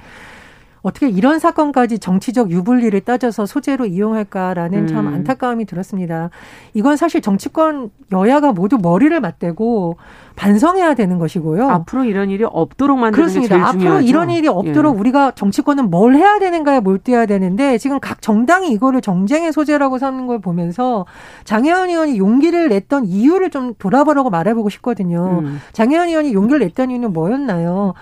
[0.83, 4.87] 어떻게 이런 사건까지 정치적 유불리를 따져서 소재로 이용할까라는 음.
[4.87, 6.31] 참 안타까움이 들었습니다.
[6.75, 9.97] 이건 사실 정치권 여야가 모두 머리를 맞대고
[10.37, 11.69] 반성해야 되는 것이고요.
[11.69, 13.57] 앞으로 이런 일이 없도록 만드는 그렇습니다.
[13.57, 13.97] 게 제일 중요하죠.
[13.97, 15.01] 앞으로 이런 일이 없도록 예.
[15.01, 20.41] 우리가 정치권은 뭘 해야 되는가에 몰두해야 되는데 지금 각 정당이 이거를 정쟁의 소재라고 삼는 걸
[20.41, 21.05] 보면서
[21.45, 25.41] 장혜원 의원이 용기를 냈던 이유를 좀 돌아보라고 말해보고 싶거든요.
[25.43, 25.61] 음.
[25.73, 27.93] 장혜원 의원이 용기를 냈던 이유는 뭐였나요?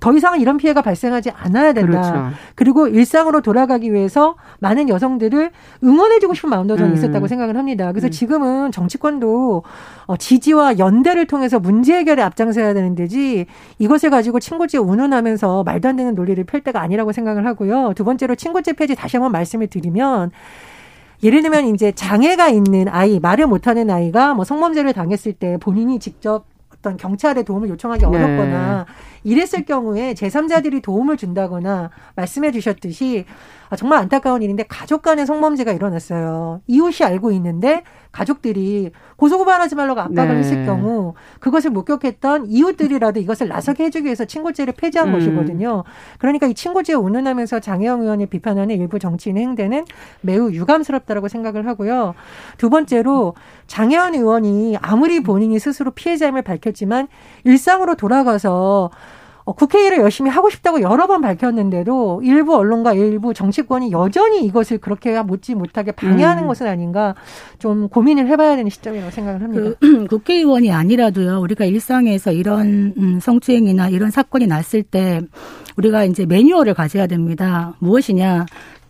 [0.00, 2.00] 더 이상은 이런 피해가 발생하지 않아야 된다.
[2.00, 2.36] 그렇죠.
[2.54, 5.50] 그리고 일상으로 돌아가기 위해서 많은 여성들을
[5.82, 6.96] 응원해주고 싶은 마음도 저는 음.
[6.96, 7.92] 있었다고 생각을 합니다.
[7.92, 8.10] 그래서 음.
[8.10, 9.62] 지금은 정치권도
[10.06, 13.46] 어, 지지와 연대를 통해서 문제 해결에 앞장서야 되는 데지
[13.78, 17.92] 이것을 가지고 친고죄 운운하면서 말도 안 되는 논리를 펼 때가 아니라고 생각을 하고요.
[17.94, 20.30] 두 번째로 친고죄 폐지 다시 한번 말씀을 드리면
[21.22, 26.44] 예를 들면 이제 장애가 있는 아이, 말을 못하는 아이가 뭐 성범죄를 당했을 때 본인이 직접
[26.78, 28.06] 어떤 경찰의 도움을 요청하기 네.
[28.06, 28.86] 어렵거나
[29.24, 33.24] 이랬을 경우에 제3자들이 도움을 준다거나 말씀해 주셨듯이
[33.68, 36.60] 아, 정말 안타까운 일인데 가족 간의 성범죄가 일어났어요.
[36.66, 40.38] 이웃이 알고 있는데 가족들이 고소고발하지 말라고 압박을 네.
[40.38, 45.12] 했을 경우 그것을 목격했던 이웃들이라도 이것을 나서게 해주기 위해서 친고죄를 폐지한 음.
[45.12, 45.84] 것이거든요.
[46.18, 49.84] 그러니까 이 친고죄 운운하면서 장혜영 의원을 비판하는 일부 정치인 행태는
[50.22, 52.14] 매우 유감스럽다라고 생각을 하고요.
[52.56, 53.34] 두 번째로
[53.66, 57.08] 장혜원 의원이 아무리 본인이 스스로 피해자임을 밝혔지만
[57.44, 58.90] 일상으로 돌아가서 어,
[59.52, 65.54] 국회일을 열심히 하고 싶다고 여러 번 밝혔는데도 일부 언론과 일부 정치권이 여전히 이것을 그렇게 못지
[65.54, 66.48] 못하게 방해하는 음.
[66.48, 67.14] 것은 아닌가
[67.58, 69.76] 좀 고민을 해봐야 되는 시점이라고 생각을 합니다.
[69.80, 71.40] 그, 국회의원이 아니라도요.
[71.40, 75.20] 우리가 일상에서 이런 음, 성추행이나 이런 사건이 났을 때
[75.76, 77.74] 우리가 이제 매뉴얼을 가져야 됩니다.
[77.78, 78.46] 무엇이냐?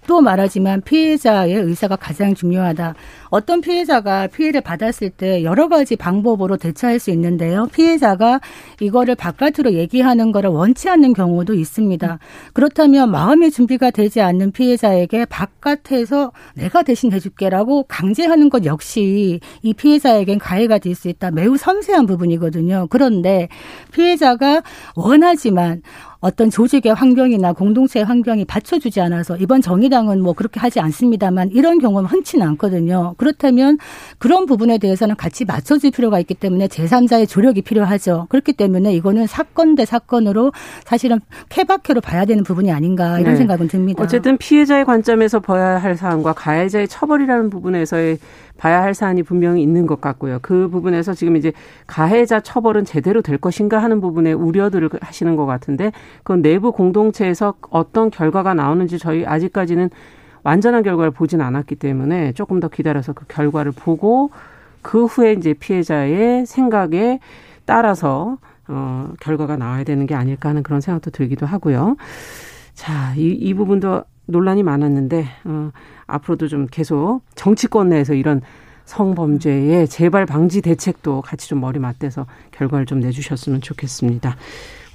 [0.07, 2.95] 또 말하지만 피해자의 의사가 가장 중요하다.
[3.31, 7.67] 어떤 피해자가 피해를 받았을 때 여러 가지 방법으로 대처할 수 있는데요.
[7.73, 8.41] 피해자가
[8.81, 12.19] 이거를 바깥으로 얘기하는 거를 원치 않는 경우도 있습니다.
[12.53, 20.39] 그렇다면 마음의 준비가 되지 않는 피해자에게 바깥에서 내가 대신 해줄게라고 강제하는 것 역시 이 피해자에겐
[20.39, 21.31] 가해가 될 수 있다.
[21.31, 22.87] 매우 섬세한 부분이거든요.
[22.89, 23.49] 그런데
[23.93, 24.63] 피해자가
[24.95, 25.83] 원하지만
[26.27, 32.09] 어떤 조직의 환경이나 공동체의 환경이 받쳐주지 않아서 이번 정의당은 뭐 그렇게 하지 않습니다만 이런 경우는
[32.09, 33.15] 흔치는 않거든요.
[33.17, 33.79] 그렇다면
[34.19, 38.27] 그런 부분에 대해서는 같이 맞춰줄 필요가 있기 때문에 제3자의 조력이 필요하죠.
[38.29, 40.51] 그렇기 때문에 이거는 사건 대 사건으로
[40.85, 43.37] 사실은 케바케로 봐야 되는 부분이 아닌가 이런 네.
[43.37, 44.03] 생각은 듭니다.
[44.03, 48.19] 어쨌든 피해자의 관점에서 봐야 할 사안과 가해자의 처벌이라는 부분에서의
[48.57, 50.39] 봐야 할 사안이 분명히 있는 것 같고요.
[50.43, 51.53] 그 부분에서 지금 이제
[51.87, 58.11] 가해자 처벌은 제대로 될 것인가 하는 부분에 우려들을 하시는 것 같은데 그건 내부 공동체에서 어떤
[58.11, 59.91] 결과가 나오는지 저희 아직까지는
[60.43, 64.31] 완전한 결과를 보진 않았기 때문에 조금 더 기다려서 그 결과를 보고
[64.81, 67.19] 그 후에 이제 피해자의 생각에
[67.65, 71.97] 따라서 어 결과가 나와야 되는 게 아닐까 하는 그런 생각도 들기도 하고요.
[72.75, 75.71] 자, 이, 이 부분도 논란이 많았는데 어
[76.07, 78.41] 앞으로도 좀 계속 정치권 내에서 이런
[78.85, 84.37] 성범죄의 재발 방지 대책도 같이 좀 머리 맞대서 결과를 좀 내주셨으면 좋겠습니다.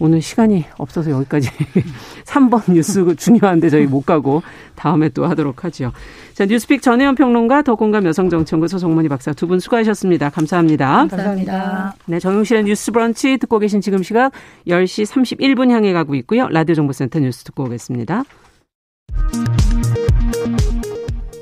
[0.04, 1.50] 오늘 시간이 없어서 여기까지
[2.26, 4.42] 3번 뉴스 중요한데 저희 못 가고
[4.76, 5.92] 다음에 또 하도록 하죠.
[6.34, 10.30] 자, 뉴스픽 전혜연 평론가 더공감 여성정치연구소 송문희 박사 두 분 수고하셨습니다.
[10.32, 11.08] 감사합니다.
[11.08, 11.96] 감사합니다.
[12.08, 14.32] 네, 정용실의 뉴스 브런치 듣고 계신 지금 시각
[14.68, 16.48] 10시 31분 향해 가고 있고요.
[16.50, 18.24] 라디오 정보센터 뉴스 듣고 오겠습니다.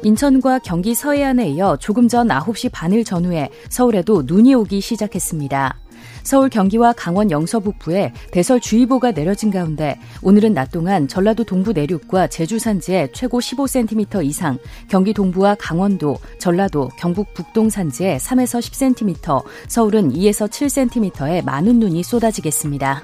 [0.03, 5.75] 인천과 경기 서해안에 이어 조금 전 9시 반을 전후해 서울에도 눈이 오기 시작했습니다.
[6.23, 12.59] 서울 경기와 강원 영서 북부에 대설주의보가 내려진 가운데 오늘은 낮 동안 전라도 동부 내륙과 제주
[12.59, 14.57] 산지에 최고 15cm 이상,
[14.89, 23.03] 경기 동부와 강원도, 전라도, 경북 북동 산지에 3에서 10cm, 서울은 2에서 7cm의 많은 눈이 쏟아지겠습니다.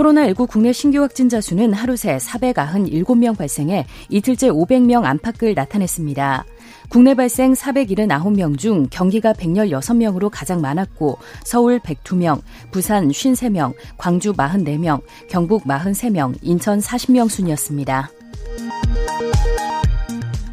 [0.00, 6.44] 코로나19 국내 신규 확진자 수는 하루 새 497명 발생해 이틀째 500명 안팎을 나타냈습니다.
[6.90, 15.64] 국내 발생 479명 중 경기가 116명으로 가장 많았고 서울 102명, 부산 53명, 광주 44명, 경북
[15.64, 18.10] 43명, 인천 40명 순이었습니다.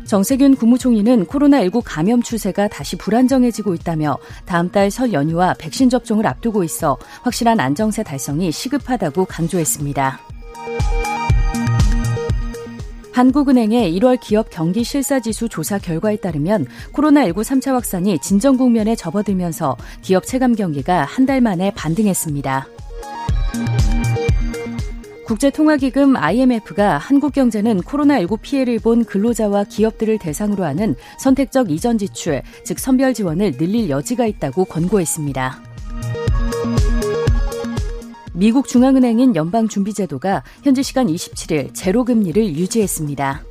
[0.05, 6.63] 정세균 국무총리는 코로나19 감염 추세가 다시 불안정해지고 있다며 다음 달 설 연휴와 백신 접종을 앞두고
[6.63, 10.19] 있어 확실한 안정세 달성이 시급하다고 강조했습니다.
[13.17, 20.27] 한국은행의 1월 기업 경기 실사지수 조사 결과에 따르면 코로나19 3차 확산이 진정 국면에 접어들면서 기업
[20.27, 22.67] 체감 경기가 한 달 만에 반등했습니다.
[25.25, 32.77] 국제통화기금 IMF가 한국 경제는 코로나19 피해를 본 근로자와 기업들을 대상으로 하는 선택적 이전 지출, 즉
[32.77, 35.76] 선별 지원을 늘릴 여지가 있다고 권고했습니다.
[38.37, 43.41] 미국 중앙은행인 연방준비제도가 현지 시간 27일 제로 금리를 유지했습니다.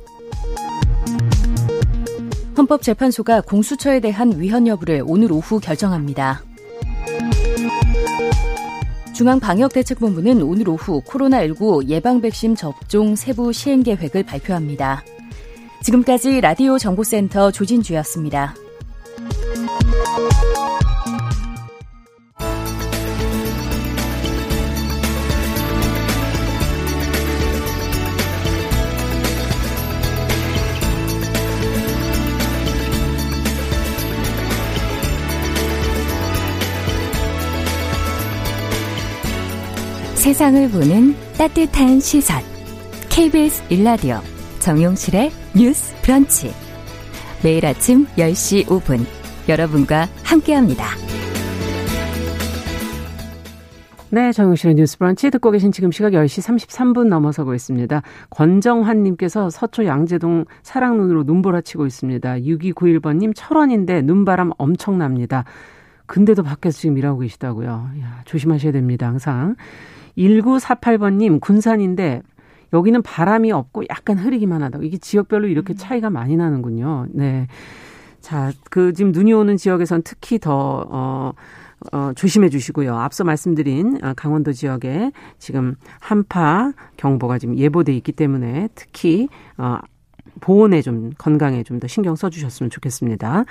[2.57, 6.41] 헌법재판소가 공수처에 대한 위헌 여부를 오늘 오후 결정합니다.
[9.13, 15.03] 중앙방역대책본부는 오늘 오후 코로나19 예방 백신 접종 세부 시행 계획을 발표합니다.
[15.83, 18.55] 지금까지 라디오 정보센터 조진주였습니다.
[40.27, 42.41] 세상을 보는 따뜻한 시선.
[43.09, 44.17] KBS 일라디오
[44.59, 46.51] 정용실의 뉴스 브런치.
[47.45, 49.05] 매일 아침 10시 5분
[49.47, 50.83] 여러분과 함께합니다.
[54.09, 58.01] 네, 정용실의 뉴스 브런치 듣고 계신 지금 시각 10시 33분 넘어서고 있습니다.
[58.29, 62.39] 권정환 님께서 서초 양재동 사랑눈으로 눈보라치고 있습니다.
[62.39, 65.45] 6291번 님 철원인데 눈바람 엄청납니다.
[66.05, 67.91] 근데도 밖에서 지금 일하고 계시다고요.
[68.01, 69.07] 야, 조심하셔야 됩니다.
[69.07, 69.55] 항상.
[70.17, 72.21] 1948번님, 군산인데
[72.73, 74.83] 여기는 바람이 없고 약간 흐리기만 하다고.
[74.83, 75.77] 이게 지역별로 이렇게 음.
[75.77, 77.07] 차이가 많이 나는군요.
[77.11, 77.47] 네.
[78.19, 81.31] 자, 그 지금 눈이 오는 지역에선 특히 더, 어,
[81.93, 82.97] 어, 조심해 주시고요.
[82.97, 89.77] 앞서 말씀드린 어, 강원도 지역에 지금 한파 경보가 지금 예보돼 있기 때문에 특히, 어,
[90.39, 93.45] 보온에 좀 건강에 좀 더 신경 써 주셨으면 좋겠습니다.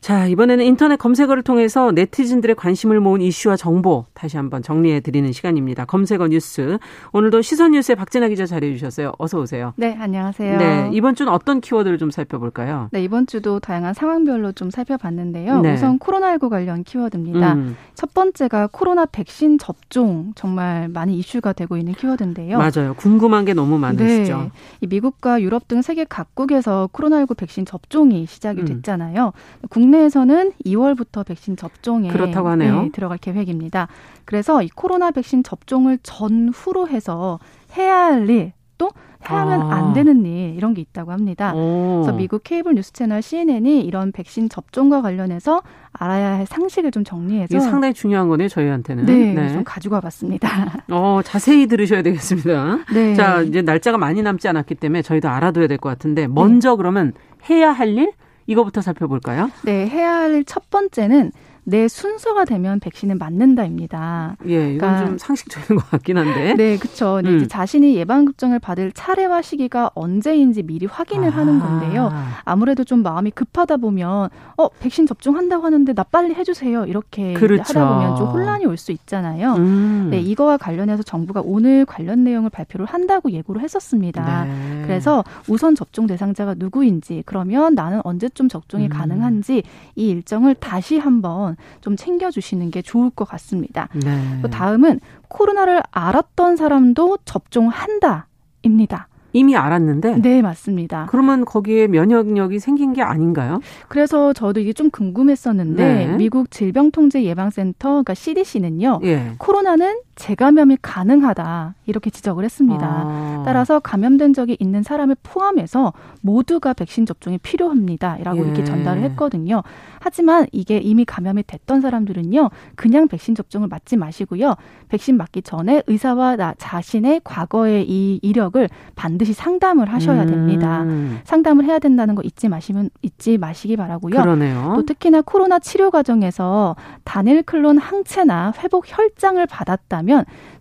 [0.00, 5.84] 자, 이번에는 인터넷 검색어를 통해서 네티즌들의 관심을 모은 이슈와 정보 다시 한번 정리해 드리는 시간입니다.
[5.84, 6.78] 검색어 뉴스.
[7.12, 9.12] 오늘도 시선 뉴스에 박진아 기자 자리해 주셨어요.
[9.18, 9.72] 어서 오세요.
[9.76, 10.58] 네, 안녕하세요.
[10.58, 12.88] 네, 이번 주는 어떤 키워드를 좀 살펴볼까요?
[12.92, 15.60] 네, 이번 주도 다양한 상황별로 좀 살펴봤는데요.
[15.60, 15.74] 네.
[15.74, 17.54] 우선 코로나19 관련 키워드입니다.
[17.54, 17.76] 음.
[17.94, 22.58] 첫 번째가 코로나 백신 접종 정말 많이 이슈가 되고 있는 키워드인데요.
[22.58, 22.94] 맞아요.
[22.96, 24.38] 궁금한 게 너무 많으시죠.
[24.38, 24.50] 네.
[24.80, 28.66] 이 미국과 유럽 등 세계 각국에서 코로나19 백신 접종이 시작이 음.
[28.66, 29.32] 됐잖아요.
[29.34, 29.68] 음.
[29.88, 32.82] 국내에서는 2월부터 백신 접종에 그렇다고 하네요.
[32.82, 33.88] 네, 들어갈 계획입니다.
[34.24, 37.38] 그래서 이 코로나 백신 접종을 전후로 해서
[37.76, 39.74] 해야 할 일, 또 하면 아.
[39.74, 41.52] 안 되는 일 이런 게 있다고 합니다.
[41.54, 42.02] 오.
[42.02, 47.46] 그래서 미국 케이블 뉴스 채널 CNN이 이런 백신 접종과 관련해서 알아야 할 상식을 좀 정리해서
[47.56, 49.06] 이게 상당히 중요한 거네요 저희한테는.
[49.06, 49.52] 네, 네.
[49.52, 50.84] 좀 가지고 와봤습니다.
[50.92, 52.78] 어 자세히 들으셔야 되겠습니다.
[52.92, 53.14] 네.
[53.14, 56.76] 자 이제 날짜가 많이 남지 않았기 때문에 저희도 알아둬야 될 것 같은데 먼저 네.
[56.76, 57.12] 그러면
[57.48, 58.12] 해야 할 일
[58.48, 59.50] 이거부터 살펴볼까요?
[59.62, 61.30] 네, 해야 할일첫 번째는
[61.68, 64.36] 내 순서가 되면 백신을 맞는다입니다.
[64.46, 66.54] 예, 이건 그러니까, 좀 상식적인 것 같긴 한데.
[66.54, 67.20] 네, 그렇죠.
[67.22, 67.48] 네, 음.
[67.48, 71.36] 자신이 예방 접종을 받을 차례와 시기가 언제인지 미리 확인을 아.
[71.36, 72.10] 하는 건데요.
[72.44, 77.62] 아무래도 좀 마음이 급하다 보면 어 백신 접종한다고 하는데 나 빨리 해주세요 이렇게 그렇죠.
[77.78, 79.54] 하다 보면 좀 혼란이 올 수 있잖아요.
[79.56, 80.08] 음.
[80.10, 84.44] 네, 이거와 관련해서 정부가 오늘 관련 내용을 발표를 한다고 예고를 했었습니다.
[84.44, 84.82] 네.
[84.86, 88.88] 그래서 우선 접종 대상자가 누구인지 그러면 나는 언제쯤 접종이 음.
[88.88, 89.64] 가능한지
[89.96, 93.88] 이 일정을 다시 한번 좀 챙겨주시는 게 좋을 것 같습니다.
[93.94, 94.40] 네.
[94.42, 99.08] 또 다음은 코로나를 알았던 사람도 접종한다입니다.
[99.32, 100.16] 이미 알았는데.
[100.22, 101.06] 네, 맞습니다.
[101.10, 103.60] 그러면 거기에 면역력이 생긴 게 아닌가요?
[103.88, 106.16] 그래서 저도 이게 좀 궁금했었는데 네.
[106.16, 109.00] 미국 질병통제예방센터 그러니까 CDC는요.
[109.04, 109.32] 예.
[109.38, 112.84] 코로나는 재감염이 가능하다 이렇게 지적을 했습니다.
[112.84, 113.42] 아.
[113.46, 118.42] 따라서 감염된 적이 있는 사람을 포함해서 모두가 백신 접종이 필요합니다라고 예.
[118.42, 119.62] 이렇게 전달을 했거든요.
[120.00, 124.56] 하지만 이게 이미 감염이 됐던 사람들은요, 그냥 백신 접종을 맞지 마시고요.
[124.88, 130.82] 백신 맞기 전에 의사와 나 자신의 과거의 이 이력을 반드시 상담을 하셔야 됩니다.
[130.82, 131.20] 음.
[131.24, 134.20] 상담을 해야 된다는 거 잊지 마시면 잊지 마시기 바라고요.
[134.20, 134.72] 그러네요.
[134.74, 140.07] 또 특히나 코로나 치료 과정에서 단일 클론 항체나 회복 혈장을 받았다면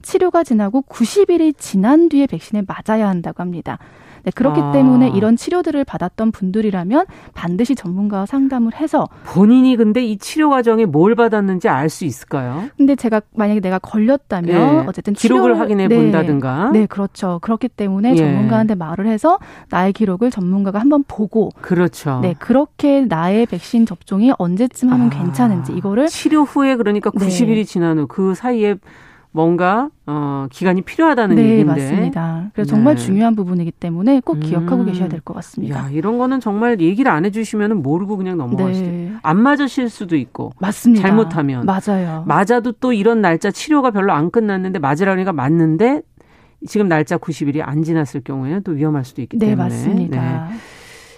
[0.01, 3.77] 치료가 지나고 90일이 지난 뒤에 백신을 맞아야 한다고 합니다.
[4.23, 4.71] 네, 그렇기 아.
[4.73, 11.15] 때문에 이런 치료들을 받았던 분들이라면 반드시 전문가와 상담을 해서 본인이 근데 이 치료 과정에 뭘
[11.15, 12.65] 받았는지 알 수 있을까요?
[12.75, 14.83] 근데 제가 만약에 내가 걸렸다면 네.
[14.87, 15.95] 어쨌든 기록을 치료를, 확인해 네.
[15.95, 17.39] 본다든가 네, 그렇죠.
[17.41, 18.15] 그렇기 때문에 예.
[18.17, 22.19] 전문가한테 말을 해서 나의 기록을 전문가가 한번 보고 그렇죠.
[22.21, 25.09] 네, 그렇게 나의 백신 접종이 언제쯤 하면 아.
[25.09, 27.63] 괜찮은지 이거를 치료 후에 그러니까 90일이 네.
[27.63, 28.75] 지난 후 그 사이에
[29.41, 31.63] 뭔가 어 기간이 필요하다는 네, 얘기인데.
[31.65, 32.49] 맞습니다.
[32.55, 33.01] 그래서 정말 네.
[33.03, 34.85] 중요한 부분이기 때문에 꼭 기억하고 음.
[34.87, 35.77] 계셔야 될 것 같습니다.
[35.77, 38.83] 야, 이런 거는 정말 얘기를 안 해주시면 모르고 그냥 넘어가시죠.
[38.85, 39.11] 네.
[39.21, 40.53] 안 맞으실 수도 있고.
[40.59, 41.07] 맞습니다.
[41.07, 41.67] 잘못하면.
[41.67, 42.23] 맞아요.
[42.25, 46.01] 맞아도 또 이런 날짜 치료가 별로 안 끝났는데 맞으라니까 맞는데
[46.65, 49.63] 지금 날짜 90일이 안 지났을 경우에는 또 위험할 수도 있기 네, 때문에.
[49.63, 50.47] 맞습니다.
[50.49, 50.55] 네.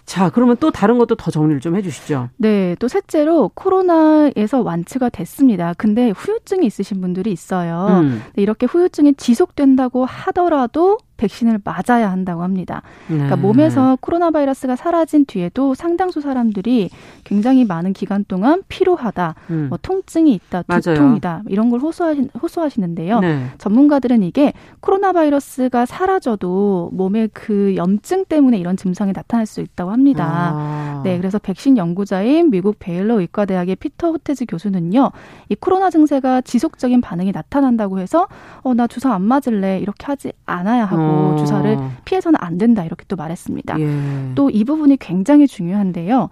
[0.10, 2.30] 자, 그러면 또 다른 것도 더 정리를 좀 해주시죠.
[2.38, 5.76] 네, 또 셋째로 코로나에서 완치가 됐습니다.
[5.78, 8.02] 근데 후유증이 있으신 분들이 있어요.
[8.02, 8.24] 음.
[8.36, 12.82] 이렇게 후유증이 지속된다고 하더라도 백신을 맞아야 한다고 합니다.
[13.08, 13.42] 그러니까 네.
[13.42, 16.90] 몸에서 코로나 바이러스가 사라진 뒤에도 상당수 사람들이
[17.26, 19.68] 굉장히 많은 기간 동안 피로하다, 음.
[19.70, 20.64] 뭐 통증이 있다,
[20.96, 23.20] 두통이다 이런 걸 호소하시, 호소하시는데요.
[23.20, 23.46] 네.
[23.58, 30.26] 전문가들은 이게 코로나 바이러스가 사라져도 몸에 그 염증 때문에 이런 증상이 나타날 수 있다고 합니다.
[30.54, 31.02] 아.
[31.04, 35.12] 네, 그래서 백신 연구자인 미국 베일러 의과대학의 피터 호테즈 교수는요,
[35.50, 38.28] 이 코로나 증세가 지속적인 반응이 나타난다고 해서
[38.64, 41.09] 어 나 주사 안 맞을래 이렇게 하지 않아야 하고.
[41.10, 41.36] 어.
[41.38, 43.80] 주사를 피해서는 안 된다 이렇게 또 말했습니다.
[43.80, 44.32] 예.
[44.36, 46.30] 또이 부분이 굉장히 중요한데요.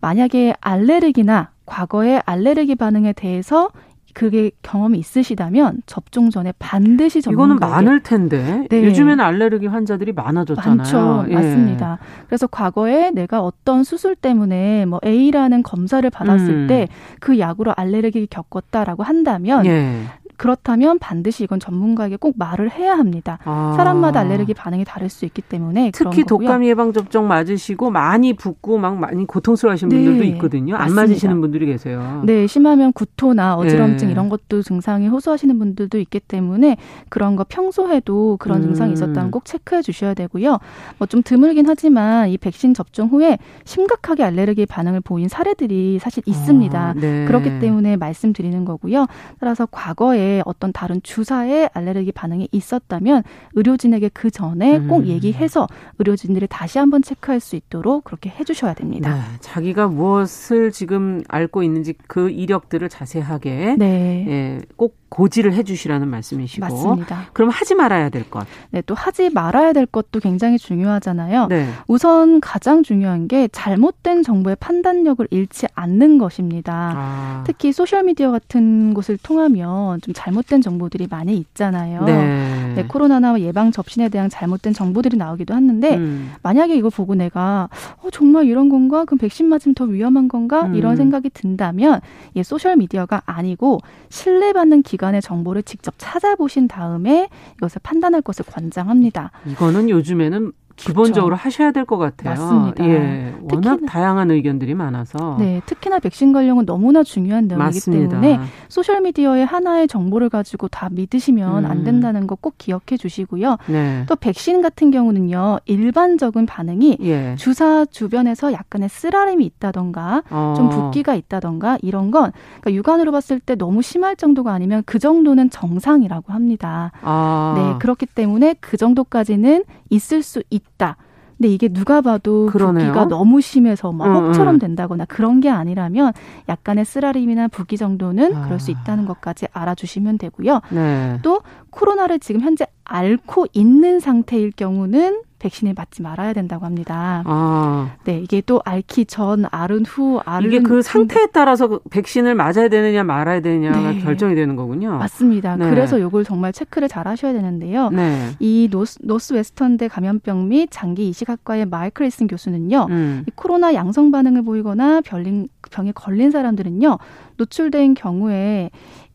[0.00, 3.70] 만약에 알레르기나 과거의 알레르기 반응에 대해서
[4.14, 8.84] 그게 경험이 있으시다면 접종 전에 반드시 전문가에게 이거는 많을 텐데 네.
[8.84, 10.76] 요즘에는 알레르기 환자들이 많아졌잖아요.
[10.76, 11.34] 많죠, 예.
[11.34, 11.98] 맞습니다.
[12.26, 16.66] 그래서 과거에 내가 어떤 수술 때문에 뭐 A라는 검사를 받았을 음.
[16.66, 20.02] 때그 약으로 알레르기 겪었다라고 한다면 예.
[20.40, 23.38] 그렇다면 반드시 이건 전문가에게 꼭 말을 해야 합니다.
[23.44, 23.74] 아.
[23.76, 28.96] 사람마다 알레르기 반응이 다를 수 있기 때문에 특히 독감 예방 접종 맞으시고 많이 붓고 막
[28.96, 30.02] 많이 고통스러워하시는 네.
[30.02, 30.76] 분들도 있거든요.
[30.76, 31.02] 안 맞습니다.
[31.02, 32.22] 맞으시는 분들이 계세요.
[32.24, 34.12] 네, 심하면 구토나 어지럼증 네.
[34.12, 36.76] 이런 것도 증상이 호소하시는 분들도 있기 때문에
[37.10, 38.62] 그런 거 평소에도 그런 음.
[38.68, 40.58] 증상이 있었다는 꼭 체크해 주셔야 되고요.
[40.98, 46.78] 뭐 좀 드물긴 하지만 이 백신 접종 후에 심각하게 알레르기 반응을 보인 사례들이 사실 있습니다.
[46.80, 47.24] 아, 네.
[47.26, 49.06] 그렇기 때문에 말씀드리는 거고요.
[49.40, 55.06] 따라서 과거에 어떤 다른 주사에 알레르기 반응이 있었다면 의료진에게 그 전에 꼭 음.
[55.06, 55.66] 얘기해서
[55.98, 59.12] 의료진들이 다시 한번 체크할 수 있도록 그렇게 해주셔야 됩니다.
[59.14, 63.89] 네, 자기가 무엇을 지금 앓고 있는지 그 이력들을 자세하게 네.
[63.90, 66.64] 예, 꼭 고지를 해주시라는 말씀이시고.
[66.64, 67.26] 맞습니다.
[67.32, 68.46] 그럼 하지 말아야 될 것.
[68.70, 71.48] 네, 또 하지 말아야 될 것도 굉장히 중요하잖아요.
[71.48, 71.68] 네.
[71.88, 76.92] 우선 가장 중요한 게 잘못된 정보의 판단력을 잃지 않는 것입니다.
[76.94, 77.44] 아.
[77.44, 82.04] 특히 소셜 미디어 같은 곳을 통하면 좀 잘못된 정보들이 많이 있잖아요.
[82.04, 82.72] 네.
[82.76, 86.32] 네, 코로나나 예방 접신에 대한 잘못된 정보들이 나오기도 하는데 음.
[86.44, 87.68] 만약에 이걸 보고 내가
[88.02, 89.04] 어, 정말 이런 건가?
[89.04, 90.66] 그럼 백신 맞으면 더 위험한 건가?
[90.66, 90.76] 음.
[90.76, 92.00] 이런 생각이 든다면
[92.34, 93.79] 이 소셜 미디어가 아니고
[94.10, 99.32] 신뢰받는 기 기관의 정보를 직접 찾아보신 다음에 이것을 판단할 것을 권장합니다.
[99.46, 100.52] 이거는 요즘에는
[100.88, 101.44] 기본적으로 그렇죠.
[101.44, 102.30] 하셔야 될 것 같아요.
[102.30, 102.84] 맞습니다.
[102.86, 105.36] 예, 워낙 특히나, 다양한 의견들이 많아서.
[105.38, 107.80] 네, 특히나 백신 관련은 너무나 중요한 내용이기.
[107.90, 111.70] 때문에 소셜 미디어의 하나의 정보를 가지고 다 믿으시면 음.
[111.70, 113.58] 안 된다는 거 꼭 기억해 주시고요.
[113.66, 114.04] 네.
[114.08, 117.34] 또 백신 같은 경우는요, 일반적인 반응이 예.
[117.36, 120.54] 주사 주변에서 약간의 쓰라림이 있다던가, 어.
[120.56, 125.50] 좀 붓기가 있다던가 이런 건 그러니까 육안으로 봤을 때 너무 심할 정도가 아니면 그 정도는
[125.50, 126.92] 정상이라고 합니다.
[127.02, 127.54] 아.
[127.56, 130.96] 네, 그렇기 때문에 그 정도까지는 있을 수 있 다.
[131.40, 132.88] 근데 이게 누가 봐도 그러네요.
[132.88, 136.12] 붓기가 너무 심해서 막 혹처럼 된다거나 그런 게 아니라면
[136.50, 138.42] 약간의 쓰라림이나 붓기 정도는 아.
[138.44, 140.60] 그럴 수 있다는 것까지 알아주시면 되고요.
[140.70, 141.18] 네.
[141.22, 141.40] 또
[141.70, 147.22] 코로나를 지금 현재 앓고 있는 상태일 경우는 백신을 맞지 말아야 된다고 합니다.
[147.24, 147.96] 아.
[148.04, 152.68] 네, 이게 또 앓기 전, 앓은 후, 앓은 이게 그 상태에 따라서 그 백신을 맞아야
[152.68, 154.00] 되느냐 말아야 되느냐가 네.
[154.00, 154.98] 결정이 되는 거군요.
[154.98, 155.56] 맞습니다.
[155.56, 155.68] 네.
[155.70, 157.88] 그래서 이걸 정말 체크를 잘 하셔야 되는데요.
[157.90, 158.30] 네.
[158.38, 162.86] 이 노스, 노스웨스턴대 감염병 및 장기 이식학과의 마이클 리슨 교수는요.
[162.90, 163.24] 음.
[163.26, 166.98] 이 코로나 양성 반응을 보이거나 별린, 병에 걸린 사람들은요.
[167.38, 168.70] 노출된 경우에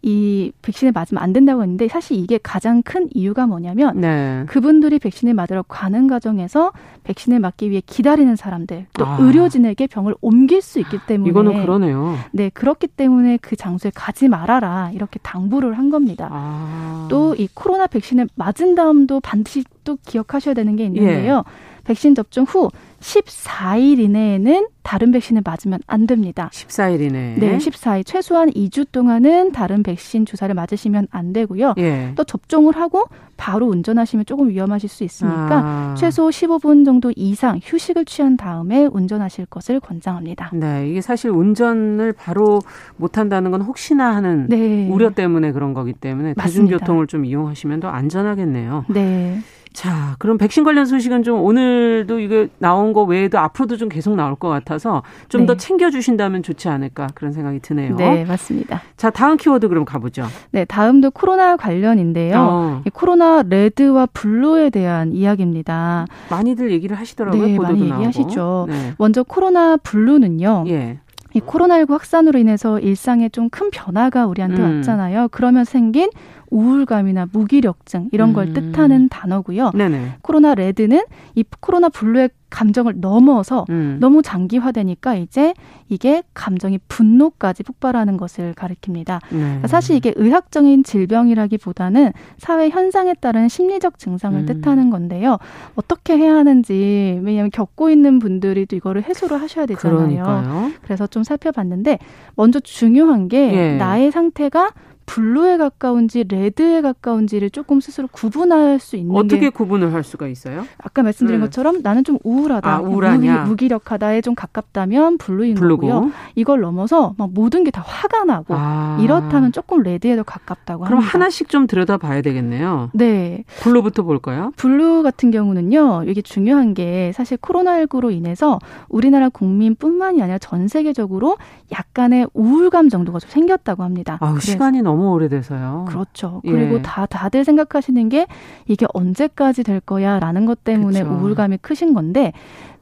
[0.07, 4.43] 이 백신을 맞으면 안 된다고 했는데 사실 이게 가장 큰 이유가 뭐냐면 네.
[4.47, 6.71] 그분들이 백신을 맞으러 가는 과정에서
[7.05, 9.17] 백신을 맞기 위해 기다리는 사람들 또 아.
[9.19, 12.15] 의료진에게 병을 옮길 수 있기 때문에 이거는 그러네요.
[12.31, 16.29] 네 그렇기 때문에 그 장소에 가지 말아라 이렇게 당부를 한 겁니다.
[16.31, 17.07] 아.
[17.09, 21.43] 또이 코로나 백신을 맞은 다음도 반드시 또 기억하셔야 되는 게 있는데요.
[21.47, 21.83] 예.
[21.83, 22.69] 백신 접종 후
[23.05, 26.49] 14일 이내에는 다른 백신을 맞으면 안 됩니다.
[26.51, 27.35] 14일 이내.
[27.37, 31.75] 네, 14일 최소한 2주 동안은 다른 백신 주사를 맞으시면 안 되고요.
[31.77, 32.13] 예.
[32.15, 33.05] 또 접종을 하고
[33.37, 35.95] 바로 운전하시면 조금 위험하실 수 있으니까 아.
[35.97, 40.51] 최소 15분 정도 이상 휴식을 취한 다음에 운전하실 것을 권장합니다.
[40.53, 42.61] 네, 이게 사실 운전을 바로
[42.97, 44.89] 못 한다는 건 혹시나 하는 네.
[44.89, 46.45] 우려 때문에 그런 거기 때문에 맞습니다.
[46.45, 48.85] 대중교통을 좀 이용하시면 더 안전하겠네요.
[48.89, 49.39] 네.
[49.76, 54.36] 자, 그럼 백신 관련 소식은 좀 오늘도 이거 나온 거 외에도 앞으로도 좀 계속 나올
[54.36, 55.57] 것 같아서 좀더 네.
[55.57, 57.97] 챙겨주신다면 좋지 않을까 그런 생각이 드네요.
[57.97, 58.82] 네, 맞습니다.
[58.95, 60.26] 자, 다음 키워드 그럼 가보죠.
[60.51, 62.38] 네, 다음도 코로나 관련인데요.
[62.39, 62.82] 어.
[62.93, 66.05] 코로나 레드와 블루에 대한 이야기입니다.
[66.30, 67.45] 많이들 얘기를 하시더라고요.
[67.45, 68.67] 네, 많이 얘기하시죠.
[68.69, 68.93] 네.
[68.97, 70.63] 먼저 코로나 블루는요.
[70.69, 70.99] 예.
[71.34, 74.76] 이 코로나19 확산으로 인해서 일상에 좀 큰 변화가 우리한테 음.
[74.78, 75.28] 왔잖아요.
[75.32, 76.09] 그러면 생긴
[76.55, 78.53] 우울감이나 무기력증 이런 걸 음.
[78.53, 79.71] 뜻하는 단어고요.
[79.75, 80.13] 네네.
[80.21, 81.03] 코로나 레드는
[81.35, 83.97] 이 코로나 블루의 감정을 넘어서 음.
[83.99, 85.53] 너무 장기화되니까 이제
[85.89, 89.19] 이게 감정이 분노까지 폭발하는 것을 가리킵니다.
[89.31, 89.39] 네.
[89.39, 94.45] 그러니까 사실 이게 의학적인 질병이라기보다는 사회 현상에 따른 심리적 증상을 음.
[94.45, 95.37] 뜻하는 건데요.
[95.75, 99.97] 어떻게 해야 하는지 왜냐하면 겪고 있는 분들이 또 이거를 해소를 하셔야 되잖아요.
[99.97, 100.71] 그러니까요.
[100.83, 101.99] 그래서 좀 살펴봤는데
[102.35, 103.75] 먼저 중요한 게 예.
[103.75, 104.71] 나의 상태가
[105.05, 110.65] 블루에 가까운지 레드에 가까운지를 조금 스스로 구분할 수 있는 어떻게 구분을 할 수가 있어요?
[110.83, 111.45] 아까 말씀드린 네.
[111.45, 113.43] 것처럼 나는 좀 우울하다, 아, 우울하냐?
[113.45, 115.87] 무기, 력하다에좀 가깝다면 블루인 블루고.
[115.87, 116.11] 거고요.
[116.35, 118.97] 이걸 넘어서 막 모든 게 다 화가 나고 아.
[119.01, 121.13] 이렇다면 조금 레드에 더 가깝다고 그럼 합니다.
[121.13, 122.89] 하나씩 좀 들여다봐야 되겠네요.
[122.93, 123.43] 네.
[123.61, 124.53] 블루부터 볼까요?
[124.55, 126.03] 블루 같은 경우는요.
[126.07, 131.37] 이게 중요한 게 사실 코로나19로 인해서 우리나라 국민뿐만이 아니라 전 세계적으로
[131.73, 134.17] 약간의 우울감 정도가 좀 생겼다고 합니다.
[134.21, 135.85] 아, 시간이 너무 너무 오래돼서요.
[135.87, 136.41] 그렇죠.
[136.45, 136.51] 예.
[136.51, 138.27] 그리고 다 다들 생각하시는 게
[138.67, 141.19] 이게 언제까지 될 거야라는 것 때문에 그렇죠.
[141.19, 142.31] 우울감이 크신 건데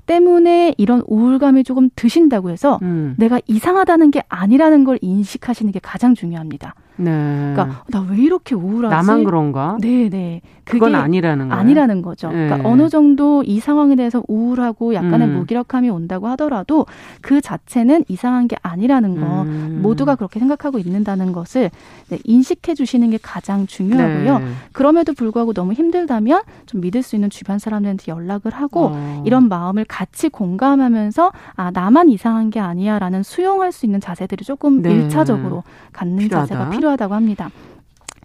[0.06, 3.16] 때문에 이런 우울감이 조금 드신다고 해서 음.
[3.18, 6.76] 내가 이상하다는 게 아니라는 걸 인식하시는 게 가장 중요합니다.
[6.98, 7.54] 네.
[7.56, 8.94] 그러니까 나 왜 이렇게 우울하지?
[8.96, 9.78] 나만 그런가?
[9.82, 10.42] 네, 네.
[10.66, 11.60] 그건 아니라는 거예요.
[11.60, 12.30] 아니라는 거죠.
[12.30, 12.48] 네.
[12.48, 15.34] 그러니까 어느 정도 이 상황에 대해서 우울하고 약간의 음.
[15.40, 16.86] 무기력함이 온다고 하더라도
[17.22, 19.80] 그 자체는 이상한 게 아니라는 거 음.
[19.82, 21.70] 모두가 그렇게 생각하고 있는다는 것을
[22.10, 24.40] 네, 인식해 주시는 게 가장 중요하고요.
[24.40, 24.46] 네.
[24.72, 29.24] 그럼에도 불구하고 너무 힘들다면 좀 믿을 수 있는 주변 사람들한테 연락을 하고 어.
[29.26, 34.94] 이런 마음을 같이 공감하면서 아 나만 이상한 게 아니야라는 수용할 수 있는 자세들이 조금 네.
[34.94, 36.48] 일차적으로 갖는 필요하다.
[36.48, 36.83] 자세가 필요.
[36.84, 37.50] 필요하다고 합니다.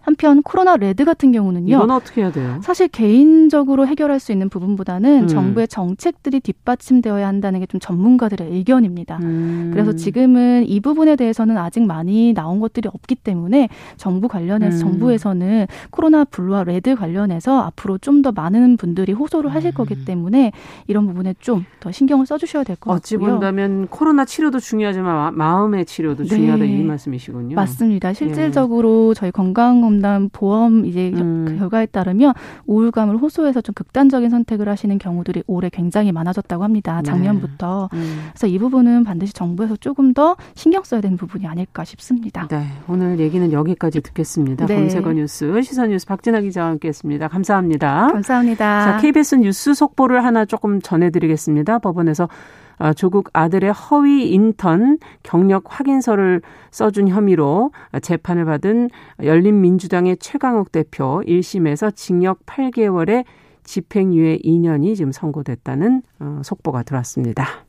[0.09, 1.75] 한편 코로나 레드 같은 경우는요.
[1.75, 2.59] 이건 어떻게 해야 돼요?
[2.63, 5.27] 사실 개인적으로 해결할 수 있는 부분보다는 음.
[5.27, 9.19] 정부의 정책들이 뒷받침되어야 한다는 게 좀 전문가들의 의견입니다.
[9.21, 9.69] 음.
[9.71, 14.79] 그래서 지금은 이 부분에 대해서는 아직 많이 나온 것들이 없기 때문에 정부 관련해서 음.
[14.79, 20.03] 정부에서는 코로나 블루와 레드 관련해서 앞으로 좀 더 많은 분들이 호소를 하실 거기 음.
[20.05, 20.51] 때문에
[20.87, 22.95] 이런 부분에 좀 더 신경을 써주셔야 될 것 같고요.
[22.97, 26.69] 어찌 본다면 코로나 치료도 중요하지만 마음의 치료도 중요하다 네.
[26.79, 27.55] 이 말씀이시군요.
[27.55, 28.11] 맞습니다.
[28.13, 29.13] 실질적으로 예.
[29.13, 31.57] 저희 건강 검 진단 보험 이제 음.
[31.59, 32.33] 결과에 따르면
[32.65, 37.01] 우울감을 호소해서 좀 극단적인 선택을 하시는 경우들이 올해 굉장히 많아졌다고 합니다.
[37.03, 37.03] 네.
[37.03, 37.89] 작년부터.
[37.91, 37.99] 네.
[37.99, 38.27] 음.
[38.31, 42.47] 그래서 이 부분은 반드시 정부에서 조금 더 신경 써야 되는 부분이 아닐까 싶습니다.
[42.47, 42.65] 네.
[42.87, 44.65] 오늘 얘기는 여기까지 듣겠습니다.
[44.65, 44.75] 네.
[44.75, 47.27] 검색어 뉴스 시선 뉴스 박진아 기자와 함께했습니다.
[47.27, 48.07] 감사합니다.
[48.11, 48.85] 감사합니다.
[48.85, 51.79] 자, KBS 뉴스 속보를 하나 조금 전해드리겠습니다.
[51.79, 57.71] 법원에서 아, 조국 아들의 허위 인턴 경력 확인서를 써준 혐의로
[58.01, 58.89] 재판을 받은
[59.23, 63.25] 열린민주당의 최강욱 대표 1심에서 징역 8개월에
[63.63, 67.65] 집행유예 2년이 지금 선고됐다는 어, 속보가 들어왔습니다.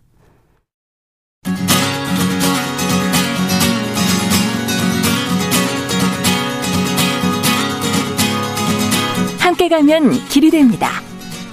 [9.41, 10.89] 함께 가면 길이 됩니다.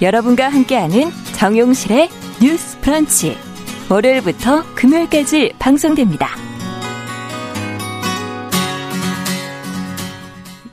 [0.02, 2.10] 여러분과 함께하는 정용실의
[2.42, 3.47] 뉴스 프런치.
[3.90, 6.28] 월요일부터 금요일까지 방송됩니다.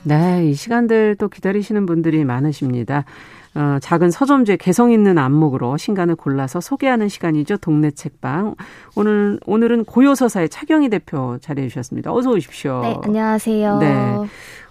[0.03, 3.05] 네, 이 시간들 또 기다리시는 분들이 많으십니다.
[3.55, 7.55] 어, 작은 서점주의 개성 있는 안목으로 신간을 골라서 소개하는 시간이죠.
[7.57, 8.55] 동네 책방.
[8.97, 12.13] 오늘 오늘은 고요서사의 차경희 대표 자리해 주셨습니다.
[12.13, 12.81] 어서 오십시오.
[12.81, 13.77] 네, 안녕하세요.
[13.79, 14.15] 네.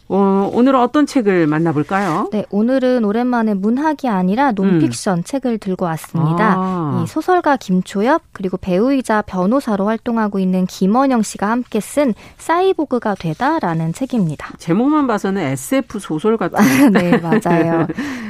[0.09, 2.29] 어, 오늘은 어떤 책을 만나볼까요?
[2.31, 5.25] 네, 오늘은 오랜만에 문학이 아니라 논픽션 음.
[5.25, 6.55] 책을 들고 왔습니다.
[6.59, 7.03] 아.
[7.03, 14.53] 이 소설가 김초엽 그리고 배우이자 변호사로 활동하고 있는 김원영 씨가 함께 쓴 사이보그가 되다라는 책입니다.
[14.59, 16.59] 제목만 봐서는 SF 소설 같은.
[16.93, 17.87] 네, 맞아요.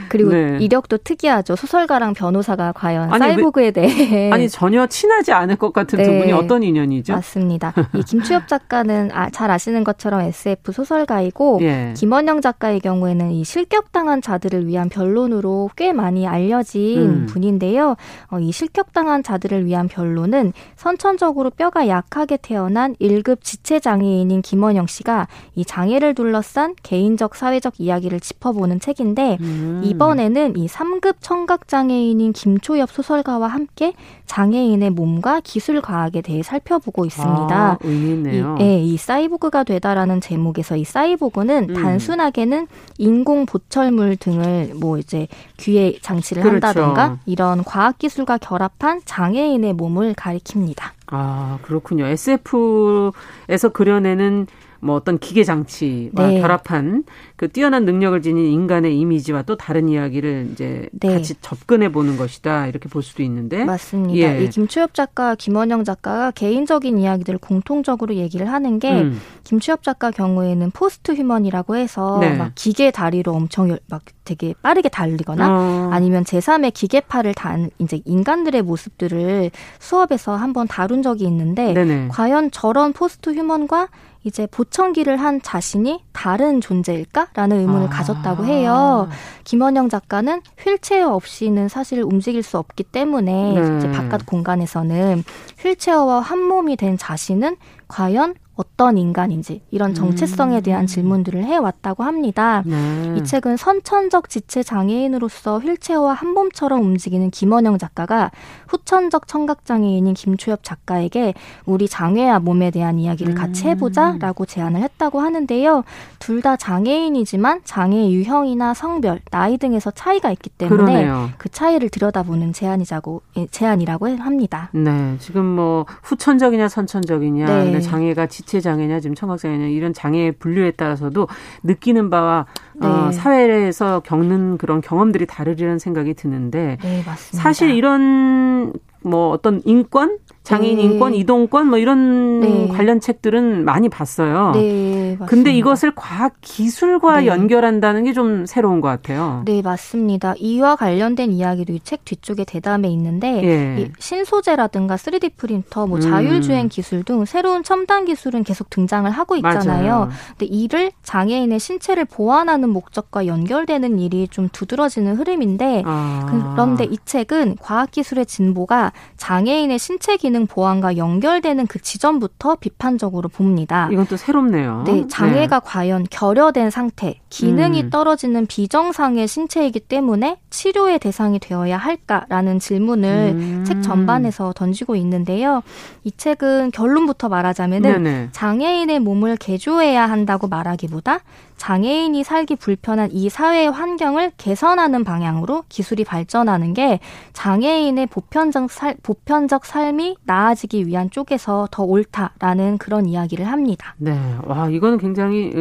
[0.09, 0.59] 그리고 네.
[0.61, 1.57] 이력도 특이하죠.
[1.57, 6.05] 소설가랑 변호사가 과연 아니, 사이보그에 대해 아니 전혀 친하지 않을 것 같은 네.
[6.05, 7.15] 두 분이 어떤 인연이죠?
[7.15, 7.73] 맞습니다.
[7.95, 11.95] 이 김초엽 작가는 아, 잘 아시는 것처럼 SF 소설가이고 예.
[11.97, 17.27] 김원영 작가의 경우에는 이 실격당한 자들을 위한 변론으로 꽤 많이 알려진 음.
[17.27, 17.97] 분인데요.
[18.31, 25.29] 어, 이 실격당한 자들을 위한 변론은 선천적으로 뼈가 약하게 태어난 1급 지체 장애인인 김원영 씨가
[25.55, 29.81] 이 장애를 둘러싼 개인적 사회적 이야기를 짚어보는 책인데 음.
[29.85, 33.95] 이번에는 이 3급 청각 장애인인 김초엽 소설가와 함께
[34.27, 37.55] 장애인의 몸과 기술 과학에 대해 살펴보고 있습니다.
[37.55, 38.57] 아, 의미 있네요.
[38.59, 41.75] 이, 예, 이 사이보그가 되다라는 제목에서 이 사이보그는 음.
[41.75, 42.67] 단순하게는
[42.99, 46.67] 인공 보철물 등을 뭐 이제 귀에 장치를 그렇죠.
[46.67, 50.91] 한다든가 이런 과학 기술과 결합한 장애인의 몸을 가리킵니다.
[51.07, 52.07] 아 그렇군요.
[52.07, 54.47] SF에서 그려내는
[54.85, 56.41] 뭐 어떤 기계 장치와 네.
[56.41, 57.05] 결합한
[57.37, 61.15] 그 뛰어난 능력을 지닌 인간의 이미지와 또 다른 이야기를 이제 네.
[61.15, 64.19] 같이 접근해 보는 것이다 이렇게 볼 수도 있는데 맞습니다.
[64.19, 64.45] 예.
[64.45, 69.21] 이 김초엽 작가, 김원영 작가가 개인적인 이야기들을 공통적으로 얘기를 하는 게 음.
[69.43, 72.37] 김초엽 작가 경우에는 post human이라고 해서 네.
[72.37, 75.89] 막 기계 다리로 엄청 막 되게 빠르게 달리거나 어.
[75.93, 82.09] 아니면 제3의 기계팔을 단 이제 인간들의 모습들을 수업에서 한번 다룬 적이 있는데 네네.
[82.11, 83.89] 과연 저런 post human과
[84.25, 87.91] 이제 보청기를 한 자신이 다른 존재일까라는 의문을 아.
[87.91, 89.09] 가졌다고 해요.
[89.45, 93.77] 김원영 작가는 휠체어 없이는 사실 움직일 수 없기 때문에 네.
[93.77, 95.23] 이제 바깥 공간에서는
[95.59, 97.57] 휠체어와 한 몸이 된 자신은
[97.87, 100.87] 과연 어떤 인간인지 이런 정체성에 대한 음.
[100.87, 102.63] 질문들을 해왔다고 합니다.
[102.65, 103.15] 네.
[103.19, 108.31] 이 책은 선천적 지체 장애인으로서 휠체어와 한 몸처럼 움직이는 김원영 작가가
[108.69, 111.35] 후천적 청각 장애인인 김초엽 작가에게
[111.67, 113.71] 우리 장애와 몸에 대한 이야기를 같이 음.
[113.71, 115.83] 해보자라고 제안을 했다고 하는데요.
[116.21, 121.31] 둘 다 장애인이지만 장애 유형이나 성별, 나이 등에서 차이가 있기 때문에 그러네요.
[121.39, 124.69] 그 차이를 들여다보는 제안이자고 예, 제안이라고 합니다.
[124.73, 127.81] 네, 지금 뭐 후천적이냐 선천적이냐 네.
[127.81, 131.29] 장애가 지 지체 장애냐 지금 청각 장애냐 이런 장애 분류에 따라서도
[131.63, 132.47] 느끼는 바와
[132.81, 132.87] 어, 네.
[132.87, 137.43] 어, 사회에서 겪는 그런 경험들이 다르리라는 생각이 드는데 네, 맞습니다.
[137.43, 138.73] 사실 이런
[139.03, 140.83] 뭐 어떤 인권 장애인 네.
[140.85, 142.69] 인권, 이동권 뭐 이런 네.
[142.69, 144.53] 관련 책들은 많이 봤어요.
[144.55, 145.27] 네, 맞습니다.
[145.27, 147.27] 근데 이것을 과학 기술과 네.
[147.27, 149.43] 연결한다는 게 좀 새로운 것 같아요.
[149.47, 150.35] 네, 맞습니다.
[150.39, 153.83] 이와 관련된 이야기도 이 책 뒤쪽에 대담에 있는데 예.
[153.83, 156.01] 이 신소재라든가 3D 프린터, 뭐 음.
[156.01, 159.91] 자율주행 기술 등 새로운 첨단 기술은 계속 등장을 하고 있잖아요.
[159.99, 160.09] 맞아요.
[160.39, 166.53] 근데 이를 장애인의 신체를 보완하는 목적과 연결되는 일이 좀 두드러지는 흐름인데 아.
[166.55, 173.29] 그런데 이 책은 과학 기술의 진보가 장애인의 신체 기능 기능 보완과 연결되는 그 지점부터 비판적으로
[173.29, 173.89] 봅니다.
[173.93, 174.83] 이건 또 새롭네요.
[174.85, 175.65] 네, 장애가 네.
[175.65, 177.91] 과연 결여된 상태, 기능이 음.
[177.91, 183.65] 떨어지는 비정상의 신체이기 때문에 치료의 대상이 되어야 할까라는 질문을 음.
[183.65, 185.63] 책 전반에서 던지고 있는데요.
[186.03, 191.21] 이 책은 결론부터 말하자면은 장애인의 몸을 개조해야 한다고 말하기보다
[191.57, 197.01] 장애인이 살기 불편한 이 사회의 환경을 개선하는 방향으로 기술이 발전하는 게
[197.33, 203.95] 장애인의 보편적, 살, 보편적 삶이 나아지기 위한 쪽에서 더 옳다라는 그런 이야기를 합니다.
[203.99, 204.19] 네.
[204.45, 205.53] 와, 이거는 굉장히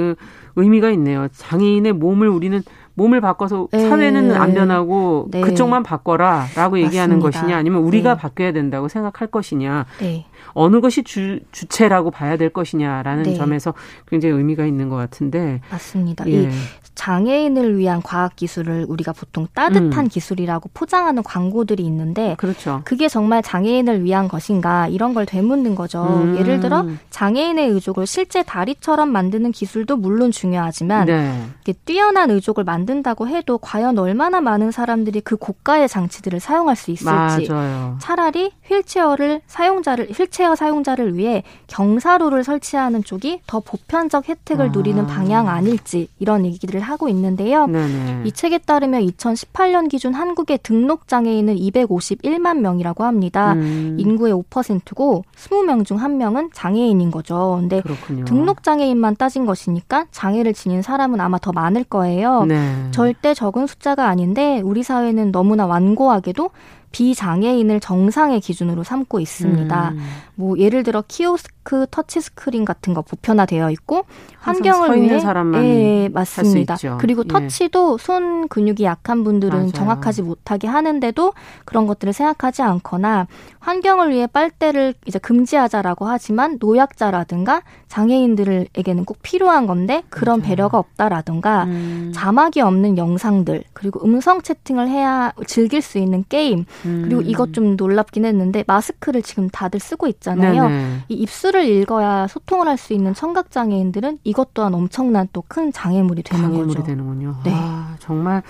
[0.55, 1.27] 의미가 있네요.
[1.31, 2.61] 장애인의 몸을 우리는
[2.95, 3.89] 몸을 바꿔서 네.
[3.89, 5.41] 사회는 안 변하고 네.
[5.41, 7.41] 그쪽만 바꿔라라고 얘기하는 맞습니다.
[7.41, 8.21] 것이냐 아니면 우리가 네.
[8.21, 10.25] 바뀌어야 된다고 생각할 것이냐 네.
[10.53, 13.33] 어느 것이 주, 주체라고 봐야 될 것이냐라는 네.
[13.33, 13.73] 점에서
[14.07, 16.27] 굉장히 의미가 있는 것 같은데 맞습니다.
[16.29, 16.49] 예.
[16.93, 20.07] 이 장애인을 위한 과학 기술을 우리가 보통 따뜻한 음.
[20.07, 22.81] 기술이라고 포장하는 광고들이 있는데 그렇죠.
[22.85, 26.03] 그게 정말 장애인을 위한 것인가 이런 걸 되묻는 거죠.
[26.03, 26.37] 음.
[26.37, 31.43] 예를 들어 장애인의 의족을 실제 다리처럼 만드는 기술도 물론 중요하지만 네.
[31.85, 37.07] 뛰어난 의족을 만든다고 해도 과연 얼마나 많은 사람들이 그 고가의 장치들을 사용할 수 있을지
[37.49, 37.97] 맞아요.
[37.99, 44.71] 차라리 휠체어를 사용자를 휠체어 사용자를 위해 경사로를 설치하는 쪽이 더 보편적 혜택을 아.
[44.71, 47.67] 누리는 방향 아닐지 이런 얘기들을 하고 있는데요.
[47.67, 48.23] 네네.
[48.25, 53.53] 이 책에 따르면 2018년 기준 한국의 등록 장애인은 251만 명이라고 합니다.
[53.53, 53.97] 음.
[53.99, 57.57] 인구의 5%고 20명 중 1명은 장애인인 거죠.
[57.59, 58.25] 근데 그렇군요.
[58.25, 62.45] 등록 장애인만 따진 것이니까 장애를 지닌 사람은 아마 더 많을 거예요.
[62.45, 62.88] 네.
[62.91, 66.49] 절대 적은 숫자가 아닌데 우리 사회는 너무나 완고하게도
[66.93, 69.89] 비장애인을 정상의 기준으로 삼고 있습니다.
[69.89, 69.99] 음.
[70.35, 74.05] 뭐 예를 들어 키오스크 터치 스크린 같은 거 보편화되어 있고
[74.39, 76.75] 환경을 위해 사람만 예, 맞습니다.
[76.99, 77.27] 그리고 예.
[77.27, 79.71] 터치도 손 근육이 약한 분들은 맞아요.
[79.71, 81.33] 정확하지 못하게 하는데도
[81.65, 83.27] 그런 것들을 생각하지 않거나
[83.59, 90.49] 환경을 위해 빨대를 이제 금지하자라고 하지만 노약자라든가 장애인들에게는 꼭 필요한 건데 그런 맞아요.
[90.49, 92.11] 배려가 없다라든가 음.
[92.13, 97.25] 자막이 없는 영상들 그리고 음성 채팅을 해야 즐길 수 있는 게임 그리고 음.
[97.25, 100.67] 이것 좀 놀랍긴 했는데 마스크를 지금 다들 쓰고 있잖아요.
[100.67, 100.97] 네네.
[101.09, 106.23] 이 입술을 읽어야 소통을 할 수 있는 청각 장애인들은 이것 또한 엄청난 또 큰 장애물이
[106.23, 106.84] 되는 장애물이 거죠.
[106.84, 107.36] 되는군요.
[107.43, 107.51] 네.
[107.53, 108.41] 아, 정말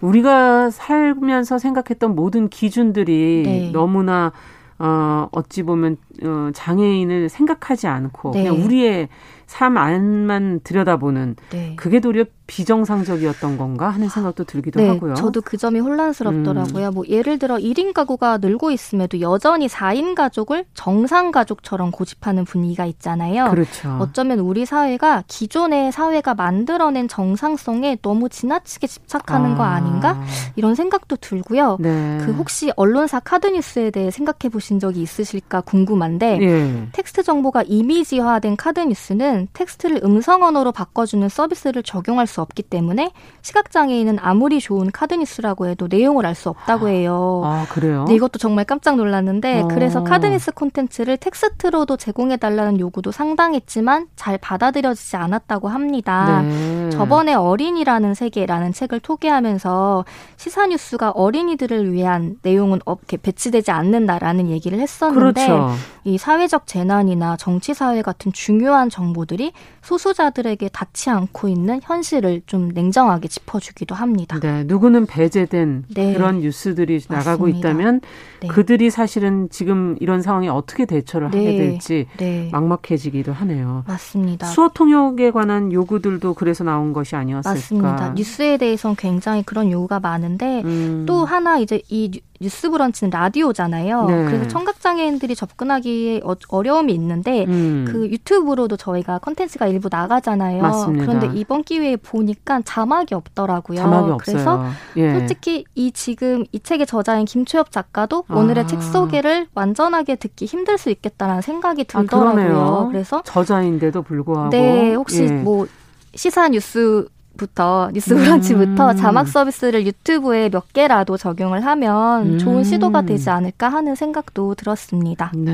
[0.00, 3.70] 우리가 살면서 생각했던 모든 기준들이 네.
[3.72, 4.32] 너무나
[4.78, 8.44] 어, 어찌 보면 어, 장애인을 생각하지 않고 네.
[8.44, 9.08] 그냥 우리의
[9.50, 11.74] 삶 안만 들여다보는 네.
[11.74, 15.14] 그게 도리어 비정상적이었던 건가 하는 생각도 들기도 네, 하고요.
[15.14, 16.88] 저도 그 점이 혼란스럽더라고요.
[16.88, 16.94] 음.
[16.94, 23.50] 뭐 예를 들어 1인 가구가 늘고 있음에도 여전히 4인 가족을 정상 가족처럼 고집하는 분위기가 있잖아요.
[23.50, 23.98] 그렇죠.
[24.00, 29.56] 어쩌면 우리 사회가 기존의 사회가 만들어낸 정상성에 너무 지나치게 집착하는 아.
[29.56, 30.20] 거 아닌가?
[30.54, 31.76] 이런 생각도 들고요.
[31.80, 32.18] 네.
[32.24, 36.88] 그 혹시 언론사 카드 뉴스에 대해 생각해 보신 적이 있으실까 궁금한데 예.
[36.92, 43.12] 텍스트 정보가 이미지화된 카드 뉴스는 텍스트를 음성 언어로 바꿔주는 서비스를 적용할 수 없기 때문에
[43.42, 47.42] 시각장애인은 아무리 좋은 카드뉴스라고 해도 내용을 알 수 없다고 해요.
[47.44, 48.06] 아, 그래요?
[48.08, 49.68] 네, 이것도 정말 깜짝 놀랐는데 어.
[49.68, 56.42] 그래서 카드뉴스 콘텐츠를 텍스트로도 제공해달라는 요구도 상당했지만 잘 받아들여지지 않았다고 합니다.
[56.42, 56.88] 네.
[56.90, 60.04] 저번에 어린이라는 세계라는 책을 토의하면서
[60.36, 65.74] 시사뉴스가 어린이들을 위한 내용은 없게 배치되지 않는다라는 얘기를 했었는데 그렇죠.
[66.04, 69.52] 이 사회적 재난이나 정치 사회 같은 중요한 정보들 이
[69.82, 74.38] 소수자들에게 닿지 않고 있는 현실을 좀 냉정하게 짚어주기도 합니다.
[74.40, 76.14] 네, 누구는 배제된 네.
[76.14, 77.16] 그런 뉴스들이 맞습니다.
[77.16, 78.00] 나가고 있다면
[78.40, 78.48] 네.
[78.48, 81.38] 그들이 사실은 지금 이런 상황에 어떻게 대처를 네.
[81.38, 82.48] 하게 될지 네.
[82.52, 83.84] 막막해지기도 하네요.
[83.86, 84.46] 맞습니다.
[84.46, 87.50] 수어 통역에 관한 요구들도 그래서 나온 것이 아니었을까?
[87.54, 88.12] 맞습니다.
[88.14, 91.04] 뉴스에 대해서는 굉장히 그런 요구가 많은데 음.
[91.06, 94.06] 또 하나 이제 이 뉴스 브런치는 라디오잖아요.
[94.06, 94.24] 네.
[94.24, 97.84] 그래서 청각장애인들이 접근하기에 어, 려움이 있는데 음.
[97.86, 100.62] 그 유튜브로도 저희가 컨텐츠가 일부 나가잖아요.
[100.62, 101.04] 맞습니다.
[101.04, 103.76] 그런데 이번 기회에 보니까 자막이 없더라고요.
[103.76, 104.64] 자막이 그래서
[104.96, 105.18] 예.
[105.18, 108.34] 솔직히 이 지금 이 책의 저자인 김초엽 작가도 아.
[108.34, 112.58] 오늘의 책 소개를 완전하게 듣기 힘들 수 있겠다라는 생각이 아, 들더라고요.
[112.58, 115.28] 아, 그래서 저자인데도 불구하고 네 혹시 예.
[115.30, 115.66] 뭐
[116.14, 118.96] 시사 뉴스 부터 뉴스 브런치부터 음.
[118.96, 122.38] 자막 서비스를 유튜브에 몇 개라도 적용을 하면 음.
[122.38, 125.32] 좋은 시도가 되지 않을까 하는 생각도 들었습니다.
[125.34, 125.52] 네.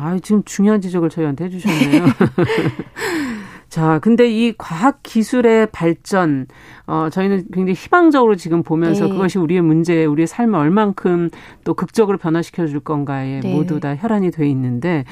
[0.00, 2.04] 아, 지금 중요한 지적을 저희한테 해 주셨네요.
[3.70, 6.46] 자, 근데 이 과학 기술의 발전,
[6.88, 9.12] 어, 저희는 굉장히 희망적으로 지금 보면서 네.
[9.12, 11.30] 그것이 우리의 문제, 우리의 삶을 얼만큼
[11.62, 13.54] 또 극적으로 변화시켜 줄 건가에 네.
[13.54, 15.04] 모두 다 혈안이 돼 있는데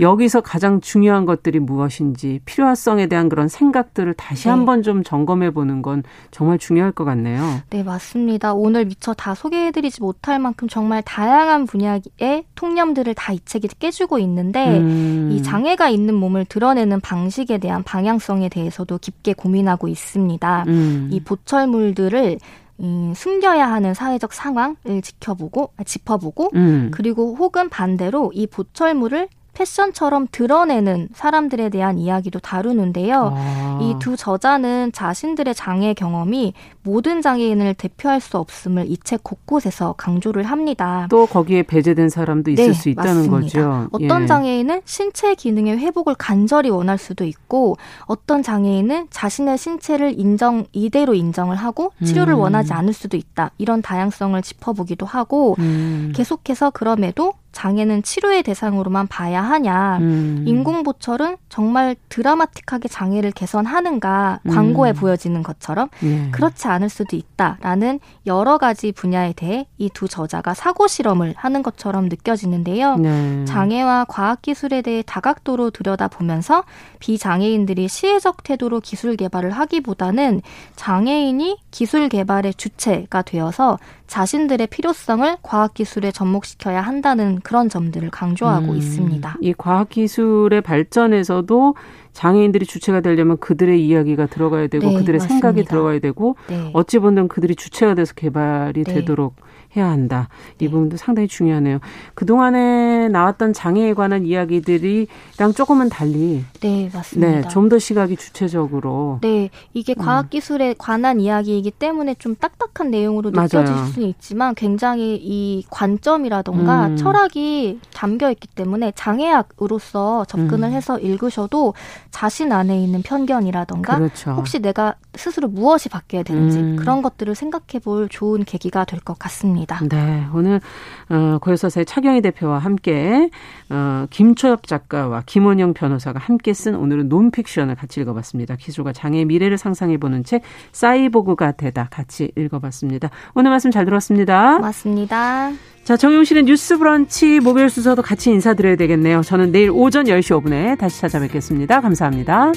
[0.00, 4.50] 여기서 가장 중요한 것들이 무엇인지 필요성에 대한 그런 생각들을 다시 네.
[4.50, 7.60] 한번 좀 점검해 보는 건 정말 중요할 것 같네요.
[7.70, 8.54] 네, 맞습니다.
[8.54, 14.18] 오늘 미처 다 소개해 드리지 못할 만큼 정말 다양한 분야의 통념들을 다 이 책이 깨주고
[14.20, 15.30] 있는데 음.
[15.32, 20.64] 이 장애가 있는 몸을 드러내는 방식에 대한 방향성에 대해서도 깊게 고민하고 있습니다.
[20.68, 21.08] 음.
[21.10, 22.38] 이 보철물들을
[22.80, 26.90] 음, 숨겨야 하는 사회적 상황을 지켜보고 아, 짚어보고 음.
[26.92, 33.32] 그리고 혹은 반대로 이 보철물을 패션처럼 드러내는 사람들에 대한 이야기도 다루는데요.
[33.36, 33.78] 아.
[33.80, 36.52] 이두 저자는 자신들의 장애 경험이
[36.82, 41.06] 모든 장애인을 대표할 수 없음을 이 책 곳곳에서 강조를 합니다.
[41.10, 43.40] 또 거기에 배제된 사람도 있을 네, 수 있다는 맞습니다.
[43.40, 43.88] 거죠.
[43.92, 44.26] 어떤 예.
[44.26, 47.76] 장애인은 신체 기능의 회복을 간절히 원할 수도 있고
[48.06, 52.38] 어떤 장애인은 자신의 신체를 인정 이대로 인정을 하고 치료를 음.
[52.38, 53.50] 원하지 않을 수도 있다.
[53.58, 56.12] 이런 다양성을 짚어보기도 하고 음.
[56.16, 59.98] 계속해서 그럼에도 장애는 치료의 대상으로만 봐야 하냐.
[60.02, 60.44] 음.
[60.46, 64.50] 인공보철은 정말 드라마틱하게 장애를 개선하는가 음.
[64.50, 66.30] 광고에 보여지는 것처럼 예.
[66.30, 72.06] 그렇지 않을 수도 있다라는 여러 가지 분야에 대해 이 두 저자가 사고 실험을 하는 것처럼
[72.08, 72.96] 느껴지는데요.
[72.96, 73.44] 네.
[73.44, 76.64] 장애와 과학기술에 대해 다각도로 들여다보면서
[76.98, 80.42] 비장애인들이 시혜적 태도로 기술 개발을 하기보다는
[80.74, 83.78] 장애인이 기술 개발의 주체가 되어서
[84.08, 89.36] 자신들의 필요성을 과학기술에 접목시켜야 한다는 그런 점들을 강조하고 음, 있습니다.
[89.42, 91.74] 이 과학기술의 발전에서도
[92.12, 95.28] 장애인들이 주체가 되려면 그들의 이야기가 들어가야 되고 네, 그들의 맞습니다.
[95.28, 96.70] 생각이 들어가야 되고 네.
[96.72, 98.94] 어찌 보면 그들이 주체가 돼서 개발이 네.
[98.94, 99.36] 되도록
[99.76, 100.28] 해야 한다.
[100.60, 100.70] 이 네.
[100.70, 101.78] 부분도 상당히 중요하네요.
[102.14, 107.30] 그동안에 나왔던 장애에 관한 이야기들이랑 조금은 달리 네, 맞습니다.
[107.42, 110.04] 네, 좀 더 시각이 주체적으로 네, 이게 음.
[110.04, 113.86] 과학 기술에 관한 이야기이기 때문에 좀 딱딱한 내용으로 느껴질 맞아요.
[113.86, 116.96] 수는 있지만 굉장히 이 관점이라던가 음.
[116.96, 120.72] 철학이 담겨 있기 때문에 장애학으로서 접근을 음.
[120.74, 121.74] 해서 읽으셔도
[122.10, 124.32] 자신 안에 있는 편견이라던가 그렇죠.
[124.32, 126.76] 혹시 내가 스스로 무엇이 바뀌어야 되는지 음.
[126.76, 129.63] 그런 것들을 생각해 볼 좋은 계기가 될 것 같습니다.
[129.64, 129.96] 있습니다.
[129.96, 130.60] 네, 오늘
[131.08, 133.30] 어, 고요서사의 차경희 대표와 함께
[133.70, 138.56] 어, 김초엽 작가와 김원영 변호사가 함께 쓴 오늘은 논픽션을 같이 읽어봤습니다.
[138.56, 140.42] 기술과 장애의 미래를 상상해보는 책
[140.72, 143.10] 사이보그가 되다 같이 읽어봤습니다.
[143.34, 144.56] 오늘 말씀 잘 들었습니다.
[144.56, 145.50] 고맙습니다.
[145.84, 149.20] 자, 정용실의 뉴스 브런치 목요일 순서도 같이 인사드려야 되겠네요.
[149.20, 151.82] 저는 내일 오전 10시 5분에 다시 찾아뵙겠습니다.
[151.82, 152.52] 감사합니다.